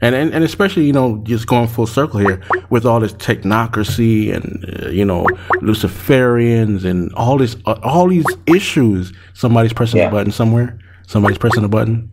[0.00, 4.34] And, and and especially you know just going full circle here with all this technocracy
[4.34, 5.24] and uh, you know
[5.60, 9.12] Luciferians and all this uh, all these issues.
[9.34, 10.08] Somebody's pressing Yeah.
[10.08, 10.76] a button somewhere.
[11.06, 12.10] Somebody's pressing a button.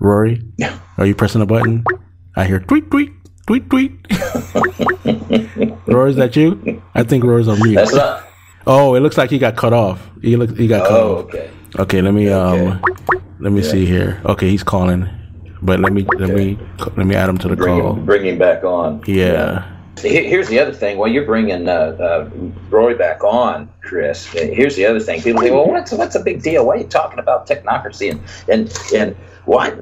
[0.00, 0.42] Rory,
[0.98, 1.84] are you pressing a button?
[2.36, 3.12] I hear tweet tweet
[3.46, 3.92] tweet tweet.
[5.86, 6.82] Rory, is that you?
[6.94, 7.76] I think Rory's on mute.
[7.76, 8.24] That's not.
[8.66, 10.10] Oh, it looks like he got cut off.
[10.22, 11.24] He look he got cut Oh, off.
[11.26, 11.50] okay.
[11.78, 12.82] Okay, let me um
[13.40, 13.70] let me Yeah.
[13.70, 14.20] see here.
[14.24, 15.08] Okay, he's calling.
[15.62, 16.58] But let me let me
[16.96, 17.94] let me add him to the Bring call.
[17.94, 19.02] him, bring him back on.
[19.06, 19.74] Yeah.
[20.00, 20.96] Here's the other thing.
[20.96, 22.30] While you're bringing uh, uh,
[22.70, 25.20] Roy back on, Chris, uh, here's the other thing.
[25.20, 26.66] People say, "Well, what's what's a big deal?
[26.66, 29.72] Why are you talking about technocracy and and and why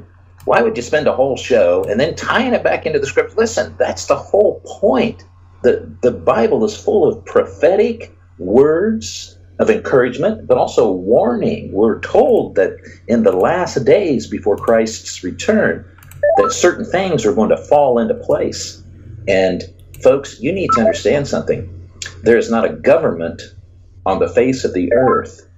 [0.46, 3.36] why would you spend a whole show and then tying it back into the script?
[3.36, 5.24] Listen, that's the whole point.
[5.62, 11.72] the The Bible is full of prophetic words of encouragement, but also warning.
[11.72, 12.76] We're told that
[13.08, 15.84] in the last days before Christ's return,
[16.36, 18.82] that certain things are going to fall into place.
[19.26, 19.62] And
[20.02, 21.72] folks, you need to understand something.
[22.22, 23.42] There is not a government
[24.04, 25.48] on the face of the earth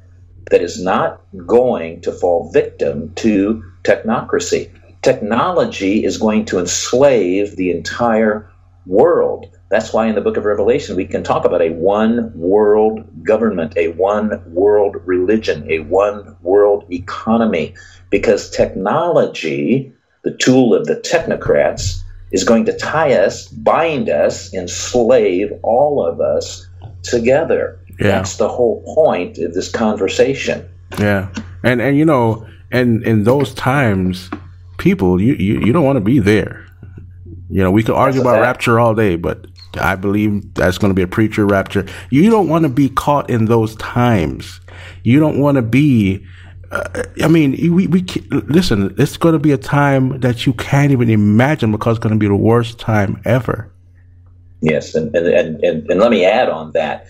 [0.51, 4.71] that is not going to fall victim to technocracy.
[5.03, 8.51] Technology is going to enslave the entire
[8.87, 9.58] world.
[9.71, 13.75] That's why in the book of Revelation we can talk about a one world government,
[13.77, 17.75] a one world religion, a one world economy,
[18.11, 19.93] because technology,
[20.23, 22.01] the tool of the technocrats,
[22.33, 26.67] is going to tie us, bind us, enslave all of us
[27.03, 27.79] together.
[28.01, 28.09] Yeah.
[28.09, 30.67] That's the whole point of this conversation.
[30.99, 31.29] Yeah.
[31.63, 34.31] And and you know, and in those times,
[34.79, 36.65] people you you, you don't want to be there.
[37.51, 38.43] You know, we could argue about fact.
[38.43, 41.87] rapture all day, but I believe that's going to be a pre-trib rapture.
[42.11, 44.61] You don't want to be caught in those times.
[45.03, 46.25] You don't want to be.
[46.71, 48.95] Uh, I mean, we we listen.
[48.99, 52.19] It's going to be a time that you can't even imagine because it's going to
[52.19, 53.71] be the worst time ever.
[54.61, 57.07] Yes, and and, and, and, let me add on that,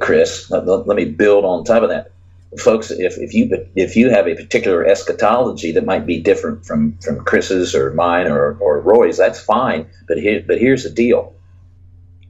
[0.00, 0.50] Chris.
[0.50, 2.10] Let- let me build on top of that.
[2.58, 6.96] folks, if, if you if you have a particular eschatology that might be different from
[6.98, 9.86] from Chris's or mine or, or Roy's, that's fine.
[10.08, 11.35] But here, but here's the deal: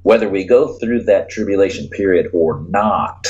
[0.06, 3.26] whether we go through that tribulation period or not,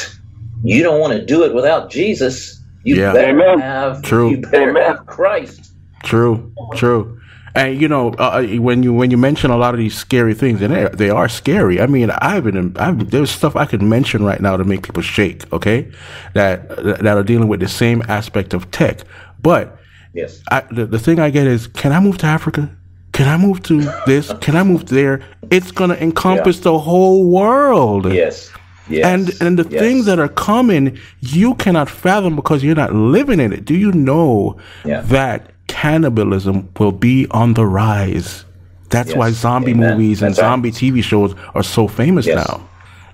[0.62, 2.60] you don't want to do it without Jesus.
[2.84, 3.14] You Yeah.
[3.14, 3.58] better Amen.
[3.60, 4.28] have True.
[4.32, 5.72] You better have Christ.
[6.04, 7.18] True, true.
[7.54, 10.60] And you know, uh, when you when you mention a lot of these scary things,
[10.60, 11.80] and they, they are scary.
[11.80, 15.02] I mean, I've been, I've, there's stuff I could mention right now to make people
[15.02, 15.50] shake.
[15.54, 15.90] Okay,
[16.34, 16.68] that
[17.04, 19.00] that are dealing with the same aspect of tech.
[19.40, 19.78] But
[20.12, 20.42] Yes.
[20.50, 22.68] I, the, the thing I get is, can I move to Africa?
[23.16, 24.30] Can I move to this?
[24.42, 25.20] Can I move there?
[25.50, 28.12] It's gonna encompass the whole world.
[28.12, 28.50] Yes.
[28.88, 29.04] Yes.
[29.06, 29.80] And and the Yes.
[29.80, 33.64] things that are coming, you cannot fathom because you're not living in it.
[33.64, 35.00] Do you know Yeah.
[35.02, 38.44] that cannibalism will be on the rise?
[38.90, 39.92] That's why zombie Amen.
[39.92, 40.48] movies and That's right.
[40.50, 42.46] zombie TV shows are so famous Yes.
[42.46, 42.60] now.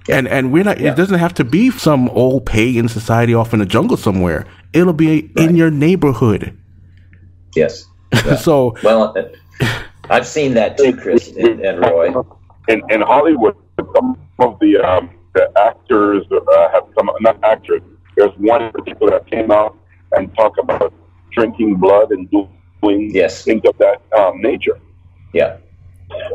[0.09, 0.81] And and we're not.
[0.81, 0.91] Yeah.
[0.91, 4.47] It doesn't have to be some old pagan society off in the jungle somewhere.
[4.73, 6.53] It'll be in your neighborhood.
[7.55, 7.87] Yes.
[8.41, 9.15] so Well,
[10.11, 12.13] I've seen that too, Chris and, and Roy.
[12.69, 13.57] in, in Hollywood,
[13.97, 17.81] some of the um, the actors uh, have some not actors.
[18.17, 19.77] There's one in particular that came out
[20.13, 20.93] and talked about
[21.33, 23.45] drinking blood and doing Yes.
[23.45, 24.79] things of that um, nature.
[25.33, 25.57] Yeah.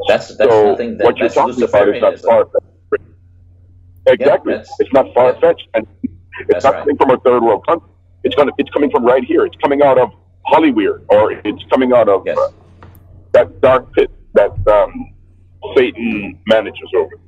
[0.07, 3.03] That's that's so that what you're that's talking about is not far fetched.
[4.07, 6.13] Exactly, that's- it's not far fetched, and it's
[6.49, 6.79] That's not right.
[6.81, 7.89] coming from a third world country.
[8.23, 9.45] It's gonna, it's coming from right here.
[9.45, 10.11] It's coming out of
[10.45, 12.37] Hollywood, or it's coming out of Yes.
[12.37, 12.49] uh,
[13.33, 15.13] that dark pit that um,
[15.75, 17.19] Satan manages over.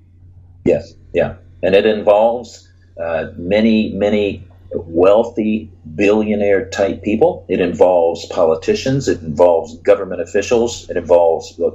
[0.65, 2.67] Yes, yeah, and it involves
[3.01, 7.45] uh, many, many wealthy billionaire type people.
[7.49, 9.07] It involves politicians.
[9.07, 10.89] It involves government officials.
[10.89, 11.71] It involves uh,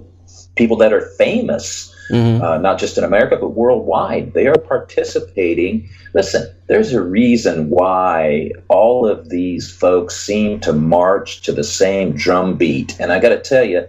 [0.57, 4.35] people that are famous, uh, not just in America but worldwide.
[4.35, 5.89] They are participating.
[6.12, 12.12] Listen, there's a reason why all of these folks seem to march to the same
[12.12, 12.99] drumbeat.
[13.01, 13.89] and I got to tell you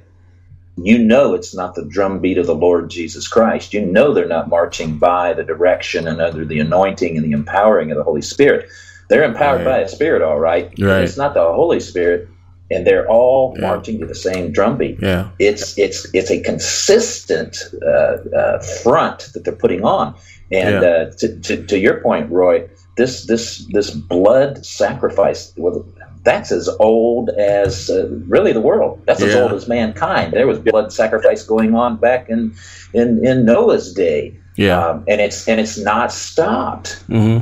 [0.78, 3.73] you know it's not the drumbeat of the Lord Jesus Christ.
[3.73, 7.91] You know they're not marching by the direction and under the anointing and the empowering
[7.91, 8.67] of the Holy Spirit.
[9.09, 9.65] They're empowered Right.
[9.65, 10.65] by a spirit, all right.
[10.80, 11.03] Right.
[11.03, 12.28] It's not the Holy Spirit,
[12.71, 14.97] and they're all marching to the same drumbeat.
[15.01, 20.15] yeah, It's it's it's a consistent uh, uh, front that they're putting on.
[20.51, 20.89] And Yeah.
[20.89, 22.67] uh, to, to to your point, Roy,
[22.97, 25.53] this this this blood sacrifice.
[25.57, 25.86] Well,
[26.26, 29.01] that's as old as uh, really the world.
[29.05, 30.34] That's as old as mankind.
[30.34, 32.55] There was blood sacrifice going on back in
[32.93, 34.84] in, in Noah's day, yeah.
[34.84, 37.03] um, and it's and it's not stopped.
[37.07, 37.39] hmm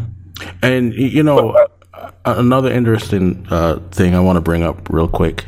[0.61, 1.67] And you know,
[2.25, 5.45] another interesting uh, thing I want to bring up real quick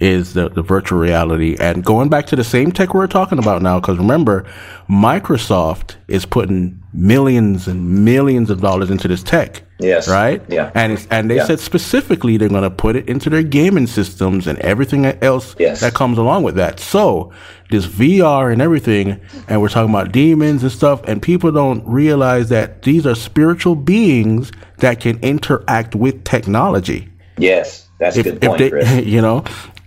[0.00, 3.62] is the, the virtual reality and going back to the same tech we're talking about
[3.62, 3.78] now.
[3.80, 4.44] Because remember,
[4.88, 9.62] Microsoft is putting millions and millions of dollars into this tech.
[9.78, 10.08] Yes.
[10.08, 10.42] Right.
[10.48, 10.70] Yeah.
[10.74, 11.44] And it's, and they Yeah.
[11.44, 15.80] said specifically they're going to put it into their gaming systems and everything else Yes.
[15.80, 16.80] that comes along with that.
[16.80, 17.32] So
[17.70, 22.48] this VR and everything, and we're talking about demons and stuff, and people don't realize
[22.50, 27.08] that these are spiritual beings that can interact with technology.
[27.36, 29.04] Yes, that's a If, good if point, they, Chris.
[29.06, 29.42] you know,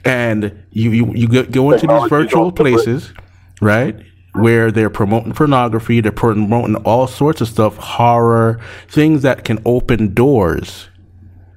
[0.08, 3.14] and you you, you go, go into these virtual places,
[3.62, 3.96] right?
[4.34, 10.14] Where they're promoting pornography, they're promoting all sorts of stuff, horror, things that can open
[10.14, 10.90] doors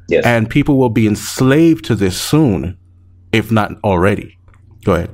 [0.09, 0.25] Yes.
[0.27, 2.77] and people will be enslaved to this soon,
[3.31, 4.37] if not already.
[4.85, 5.11] Go ahead.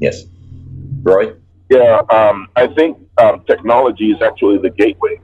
[0.00, 0.22] yes.
[1.02, 1.32] Roy.
[1.68, 5.20] Yeah, um, I think um, technology is actually the gateway.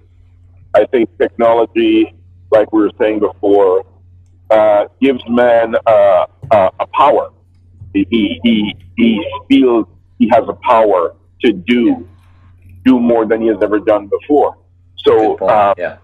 [0.74, 2.14] I think technology,
[2.50, 3.84] like we were saying before,
[4.50, 7.30] uh, gives man uh, uh, a power.
[7.92, 9.86] He, he, he feels
[10.18, 12.08] he has a power to do
[12.84, 14.56] do more than he has ever done before.
[14.98, 15.98] So um, yeah.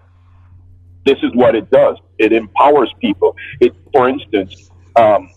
[1.05, 1.97] this is what it does.
[2.17, 3.35] It empowers people.
[3.59, 5.29] It, for instance, um,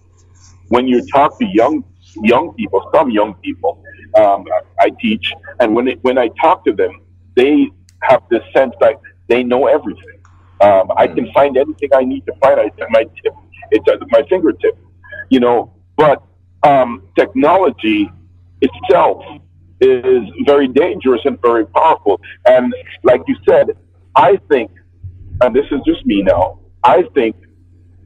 [0.68, 1.84] when you talk to young
[2.22, 3.82] young people, some young people,
[4.16, 4.44] um,
[4.78, 7.00] I teach, and when it, when I talk to them,
[7.34, 7.68] they
[8.02, 10.20] have this sense that they know everything.
[10.60, 13.34] Um, I can find anything I need to find at my tip.
[13.70, 14.78] It's at my fingertip,
[15.30, 15.72] you know.
[15.96, 16.22] But
[16.62, 18.10] um, technology
[18.60, 19.24] itself
[19.80, 22.20] is very dangerous and very powerful.
[22.46, 23.76] And like you said,
[24.16, 24.70] I think
[25.40, 27.36] and this is just me now, I think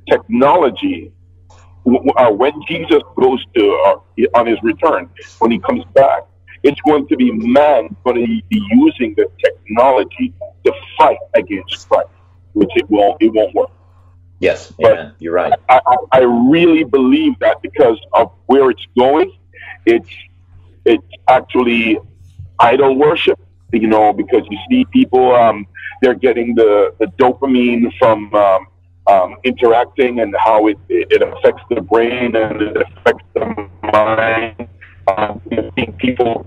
[0.08, 1.12] technology,
[2.16, 6.22] uh, when Jesus goes to, uh, on his return, when he comes back,
[6.62, 10.32] it's going to be man going to be using the technology
[10.64, 12.08] to fight against Christ,
[12.54, 13.70] which it won't, it won't work.
[14.40, 14.72] Yes.
[14.78, 15.12] But- Amen.
[15.18, 15.52] You're right.
[15.68, 19.32] I, I I really believe that because of where it's going,
[19.86, 20.08] it's
[20.84, 21.98] it's actually
[22.60, 23.38] idol worship.
[23.72, 25.66] You know, because you see people, um,
[26.00, 28.66] they're getting the, the dopamine from um,
[29.06, 34.68] um, interacting and how it, it affects the brain and it affects the mind.
[35.06, 36.46] Um, you see people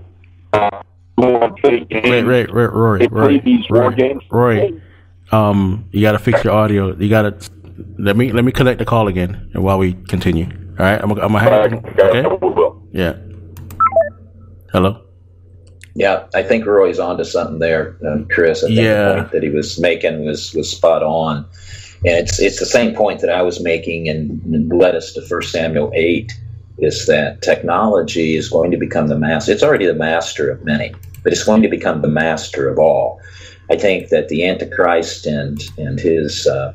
[0.52, 0.82] uh,
[1.16, 2.08] go and play games.
[2.10, 4.22] Wait, wait, wait, Rory, They play Rory, these war Rory, games.
[4.28, 4.82] Rory,
[5.30, 6.92] um, you gotta fix your audio.
[6.96, 7.36] You gotta
[8.02, 10.46] let me let me connect the call again, and while we continue.
[10.78, 12.78] All right, I'm gonna, I'm gonna have okay.
[12.92, 13.16] Yeah.
[14.72, 15.02] Hello.
[15.94, 18.64] Yeah, I think Roy's onto something there, uh, Chris.
[18.64, 19.08] I think Yeah.
[19.08, 21.46] the point that he was making was was spot on,
[22.04, 25.22] and it's it's the same point that I was making, and, and led us to
[25.22, 26.32] First Samuel eight.
[26.78, 29.52] Is that technology is going to become the master?
[29.52, 30.92] It's already the master of many,
[31.22, 33.20] but it's going to become the master of all.
[33.70, 36.72] I think that the Antichrist and and his uh,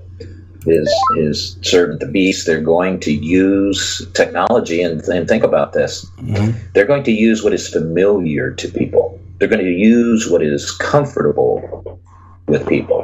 [0.67, 2.45] his his servant the beast.
[2.45, 6.05] They're going to use technology and, and think about this.
[6.17, 6.57] Mm-hmm.
[6.73, 9.19] They're going to use what is familiar to people.
[9.37, 11.99] They're going to use what is comfortable
[12.47, 13.03] with people.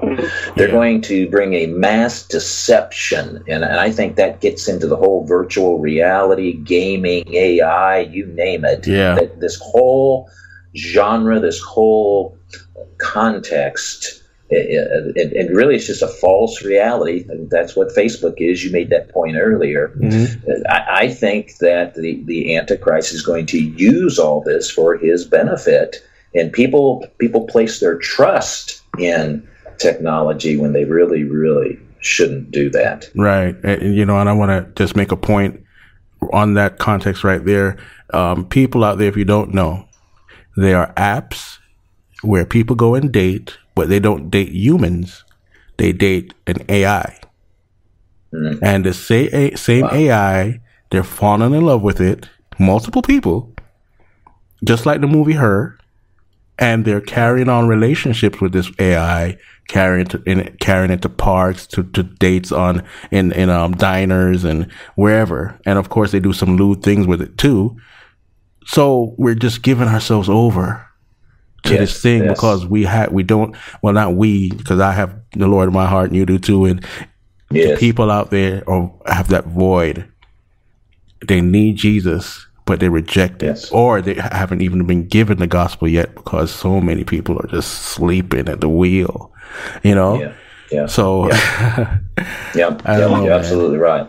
[0.56, 4.96] They're going to bring a mass deception and, and i think that gets into the
[4.96, 8.88] whole virtual reality gaming ai you name it.
[8.88, 9.16] Yeah.
[9.16, 10.30] That this whole
[10.76, 12.38] genre this whole
[13.00, 17.26] context it really is just a false reality.
[17.30, 18.64] And that's what Facebook is.
[18.64, 19.98] You made that point earlier.
[20.70, 25.26] I, I think that the, the Antichrist is going to use all this for his
[25.26, 26.06] benefit.
[26.36, 29.48] And people people place their trust in
[29.80, 33.10] technology when they really, really shouldn't do that.
[33.16, 33.56] Right.
[33.64, 35.64] And, and, you know, and I want to just make a point
[36.32, 37.78] on that context right there.
[38.14, 39.88] Um, people out there, if you don't know,
[40.56, 41.58] there are apps
[42.22, 45.24] where people go and date, but they don't date humans.
[45.78, 47.20] They date an AI.
[48.62, 50.60] And the same, same AI,
[50.90, 52.30] they're falling in love with it.
[52.60, 53.52] Multiple people,
[54.64, 55.78] just like the movie Her,
[56.60, 61.66] and they're carrying on relationships with this AI, carrying to, in, carrying it to parks,
[61.68, 65.60] to, to dates on in in um diners and wherever.
[65.66, 67.76] And of course, they do some lewd things with it too.
[68.66, 70.88] So we're just giving ourselves over
[71.64, 72.34] to Yes, this thing yes.
[72.34, 75.86] because we have we don't well not we because I have the Lord in my
[75.88, 76.82] heart and you do too and
[77.50, 77.80] the Yes.
[77.80, 80.06] people out there or have that void
[81.28, 85.88] they need Jesus but they reject it or they haven't even been given the gospel
[85.88, 89.32] yet because so many people are just sleeping at the wheel
[89.84, 90.34] you know Yeah.
[90.72, 90.86] Yeah.
[90.88, 92.00] so Yeah,
[92.56, 92.70] I yeah,
[93.08, 93.32] know, you're man.
[93.32, 94.08] absolutely right.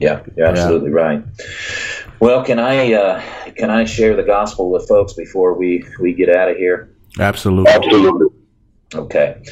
[0.00, 1.22] Yeah, you're absolutely right.
[2.20, 3.22] Well, can I uh,
[3.56, 6.94] can I share the gospel with folks before we we get out of here?
[7.18, 8.28] absolutely Absolutely.
[8.94, 9.42] Okay.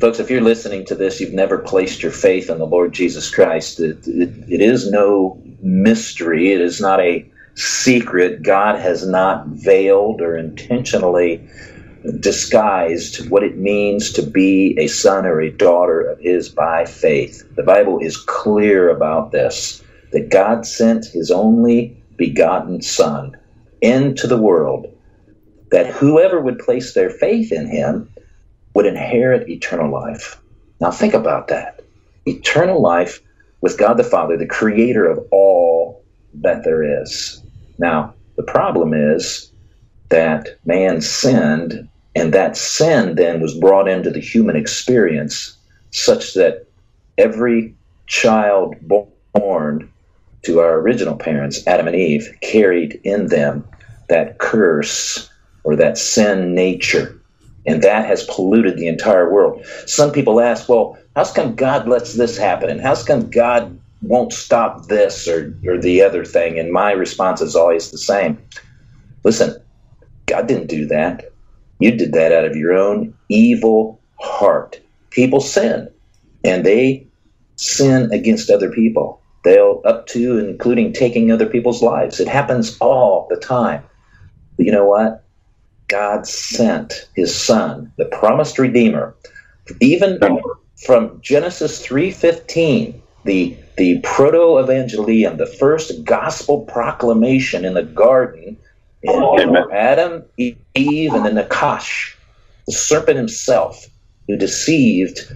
[0.00, 3.32] Folks, if you're listening to this, you've never placed your faith in the Lord Jesus
[3.32, 3.78] Christ.
[3.78, 6.52] It, it, it is no mystery.
[6.52, 7.24] It is not a
[7.54, 8.42] secret.
[8.42, 11.46] God has not veiled or intentionally
[12.20, 17.42] disguised what it means to be a son or a daughter of His by faith.
[17.54, 23.36] The Bible is clear about this that God sent His only begotten Son
[23.80, 24.86] into the world
[25.70, 28.08] that whoever would place their faith in Him
[28.74, 30.40] would inherit eternal life.
[30.80, 31.80] Now, think about that.
[32.26, 33.20] Eternal life
[33.60, 36.04] with God the Father, the creator of all
[36.34, 37.42] that there is.
[37.78, 39.50] Now, the problem is
[40.10, 45.58] that man sinned, and that sin then was brought into the human experience
[45.90, 46.66] such that
[47.18, 47.74] every
[48.06, 48.76] child
[49.34, 49.90] born
[50.46, 53.64] to our original parents, Adam and Eve, carried in them
[54.08, 55.30] that curse
[55.64, 57.20] or that sin nature
[57.66, 59.64] and that has polluted the entire world.
[59.86, 62.70] Some people ask, well, how's come God lets this happen?
[62.70, 66.58] And how's come God won't stop this or, or the other thing?
[66.58, 68.38] And my response is always the same.
[69.24, 69.56] Listen,
[70.26, 71.24] God didn't do that.
[71.80, 74.80] You did that out of your own evil heart.
[75.10, 75.88] People sin,
[76.44, 77.08] and they
[77.56, 79.25] sin against other people.
[79.46, 82.18] They'll up to including taking other people's lives.
[82.18, 83.80] It happens all the time.
[84.56, 85.22] But you know what?
[85.86, 89.14] God sent his son, the promised redeemer,
[89.80, 90.18] even
[90.84, 98.56] from Genesis 3:15, the the proto-evangelium, the first gospel proclamation in the garden
[99.04, 102.16] in oh, Adam, Eve, and the Nakash,
[102.66, 103.86] the serpent himself
[104.26, 105.32] who deceived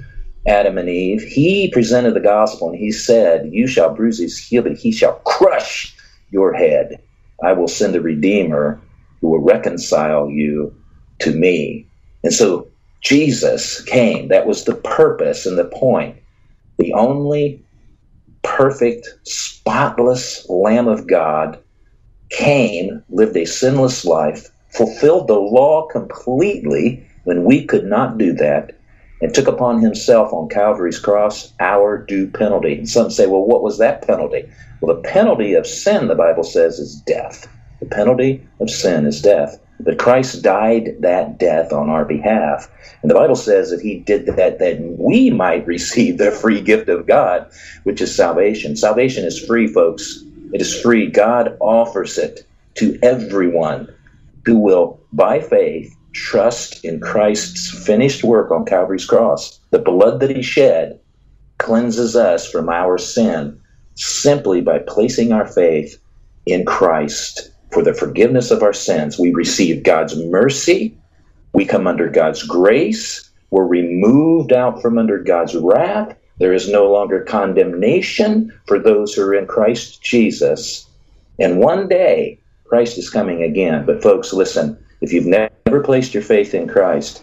[0.46, 1.22] Adam and Eve.
[1.22, 5.14] He presented the gospel and he said, You shall bruise his heel, but he shall
[5.20, 5.94] crush
[6.30, 7.02] your head.
[7.44, 8.82] I will send a redeemer
[9.20, 10.74] who will reconcile you
[11.20, 11.88] to me.
[12.22, 12.68] And so
[13.02, 14.28] Jesus came.
[14.28, 16.16] That was the purpose and the point.
[16.78, 17.64] The only
[18.42, 21.62] perfect, spotless Lamb of God
[22.30, 28.79] came, lived a sinless life, fulfilled the law completely, when we could not do that
[29.20, 32.78] and took upon himself on Calvary's cross our due penalty.
[32.78, 34.44] And some say, well, what was that penalty?
[34.80, 37.46] Well, the penalty of sin, the Bible says, is death.
[37.80, 39.56] The penalty of sin is death.
[39.80, 42.68] But Christ died that death on our behalf.
[43.02, 46.88] And the Bible says that he did that that we might receive the free gift
[46.88, 47.46] of God,
[47.84, 48.76] which is salvation.
[48.76, 50.24] Salvation is free, folks.
[50.52, 51.10] It is free.
[51.10, 52.40] God offers it
[52.78, 53.88] to everyone
[54.46, 59.58] who will, by faith, trust in Christ's finished work on Calvary's cross.
[59.70, 61.00] The blood that he shed
[61.58, 63.60] cleanses us from our sin
[63.94, 65.96] simply by placing our faith
[66.46, 69.18] in Christ for the forgiveness of our sins.
[69.18, 70.98] We receive God's mercy.
[71.52, 73.30] We come under God's grace.
[73.50, 76.16] We're removed out from under God's wrath.
[76.38, 80.88] There is no longer condemnation for those who are in Christ Jesus.
[81.38, 83.84] And one day, Christ is coming again.
[83.84, 87.22] But, folks, listen if you've never placed your faith in Christ,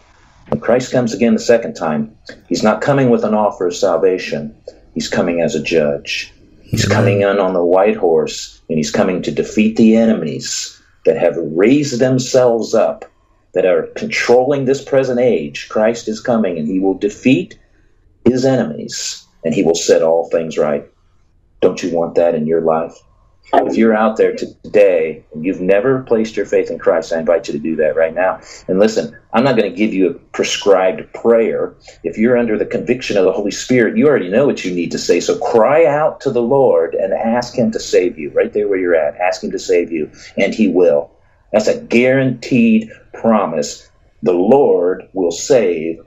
[0.49, 2.15] when Christ comes again the second time,
[2.47, 4.55] he's not coming with an offer of salvation.
[4.93, 6.33] He's coming as a judge.
[6.61, 11.17] He's coming in on the white horse, and he's coming to defeat the enemies that
[11.17, 13.05] have raised themselves up,
[13.53, 15.69] that are controlling this present age.
[15.69, 17.57] Christ is coming, and he will defeat
[18.25, 20.85] his enemies, and he will set all things right.
[21.61, 22.95] Don't you want that in your life?
[23.53, 27.47] If you're out there today and you've never placed your faith in Christ, I invite
[27.47, 28.41] you to do that right now.
[28.67, 31.75] And listen, I'm not going to give you a prescribed prayer.
[32.03, 34.91] If you're under the conviction of the Holy Spirit, you already know what you need
[34.91, 35.19] to say.
[35.19, 38.79] So cry out to the Lord and ask Him to save you right there where
[38.79, 39.17] you're at.
[39.17, 41.11] Ask Him to save you, and He will.
[41.51, 43.89] That's a guaranteed promise.
[44.23, 45.97] The Lord will save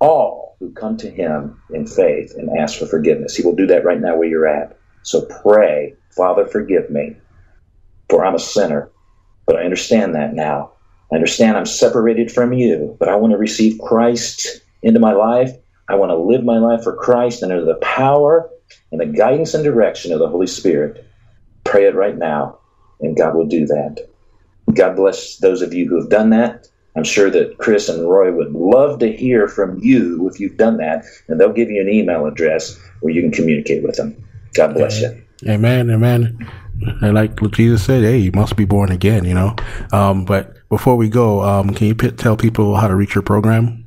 [0.00, 3.36] all who come to Him in faith and ask for forgiveness.
[3.36, 4.80] He will do that right now where you're at.
[5.02, 7.16] So pray Father, forgive me,
[8.08, 8.90] for I'm a sinner.
[9.46, 10.72] But I understand that now.
[11.12, 15.50] I understand I'm separated from you, but I want to receive Christ into my life.
[15.88, 18.48] I want to live my life for Christ and under the power
[18.90, 21.06] and the guidance and direction of the Holy Spirit.
[21.64, 22.60] Pray it right now,
[23.00, 24.08] and God will do that.
[24.74, 26.66] God bless those of you who have done that.
[26.96, 30.76] I'm sure that Chris and Roy would love to hear from you if you've done
[30.78, 34.16] that, and they'll give you an email address where you can communicate with them.
[34.54, 35.21] God bless you.
[35.48, 36.48] Amen, amen.
[37.00, 39.54] And like what Jesus said, hey, you must be born again, you know.
[39.92, 43.22] Um, but before we go, um, can you p- tell people how to reach your
[43.22, 43.84] program?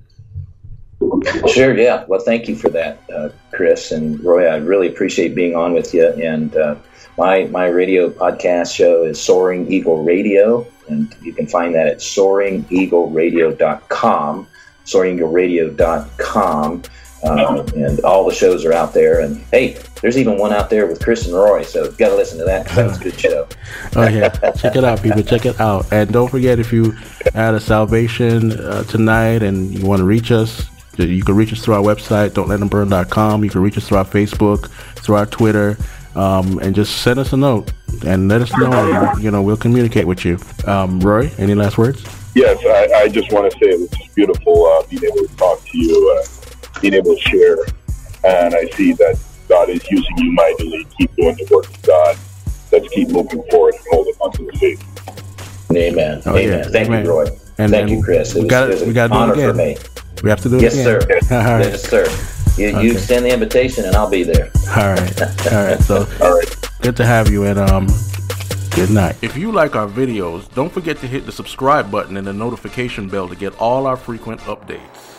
[1.47, 2.05] Sure, yeah.
[2.07, 4.45] Well, thank you for that, uh, Chris and Roy.
[4.45, 6.07] I really appreciate being on with you.
[6.07, 6.75] And uh,
[7.17, 11.97] my my radio podcast show is Soaring Eagle Radio, and you can find that at
[11.97, 14.47] soaringeagleradio.com,
[14.85, 16.83] soaringeagleradio.com.
[17.23, 19.21] Uh, and all the shows are out there.
[19.21, 22.15] And hey, there's even one out there with Chris and Roy, so you've got to
[22.15, 22.67] listen to that.
[22.67, 23.47] That was a good show.
[23.95, 25.23] oh yeah, check it out, people.
[25.23, 26.91] Check it out, and don't forget if you
[27.33, 31.63] had a salvation uh, tonight and you want to reach us, you can reach us
[31.63, 33.43] through our website, don'tletthemburn.com.
[33.43, 34.69] You can reach us through our Facebook,
[34.99, 35.77] through our Twitter.
[36.15, 37.73] Um, and just send us a note
[38.05, 39.15] and let us know.
[39.19, 40.39] You know, we'll communicate with you.
[40.65, 42.05] Um, Roy, any last words?
[42.35, 45.35] Yes, I, I just want to say it was just beautiful uh, being able to
[45.37, 46.17] talk to you.
[46.17, 46.34] Uh,
[46.81, 47.57] being able to share.
[48.23, 50.85] And I see that God is using you mightily.
[50.97, 52.17] Keep doing the work of God.
[52.71, 55.71] Let's keep moving forward and holding on to the faith.
[55.71, 56.21] Amen.
[56.25, 56.59] Oh, Amen.
[56.59, 56.63] Yeah.
[56.69, 57.05] Thank Amen.
[57.05, 57.25] you, Roy.
[57.57, 58.35] And, Thank you, Chris.
[58.35, 59.77] It we got we got honor for me.
[60.23, 61.01] We have to do it yes, again.
[61.21, 61.29] Sir.
[61.61, 62.05] Yes, sir.
[62.57, 62.83] You, okay.
[62.83, 64.49] you send the invitation, and I'll be there.
[64.69, 65.21] All right.
[65.21, 65.79] All right.
[65.81, 66.55] So, all right.
[66.81, 67.87] Good to have you, and um,
[68.71, 69.17] good night.
[69.21, 73.09] If you like our videos, don't forget to hit the subscribe button and the notification
[73.09, 75.14] bell to get all our frequent updates.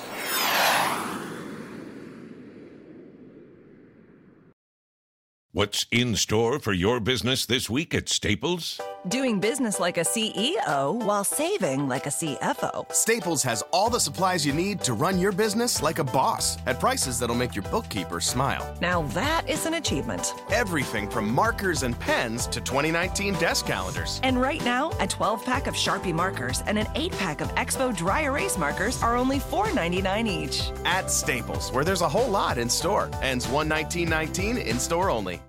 [5.57, 8.78] What's in store for your business this week at Staples?
[9.09, 12.93] Doing business like a CEO while saving like a CFO.
[12.93, 16.81] Staples has all the supplies you need to run your business like a boss at
[16.81, 18.74] prices that'll make your bookkeeper smile.
[18.81, 20.35] Now that is an achievement.
[20.51, 24.19] Everything from markers and pens to 2019 desk calendars.
[24.24, 27.97] And right now, a 12 pack of Sharpie markers and an 8 pack of Expo
[27.97, 30.73] dry erase markers are only $4.99 each.
[30.85, 33.09] At Staples, where there's a whole lot in store.
[33.23, 35.41] Ends 119.19 in store only.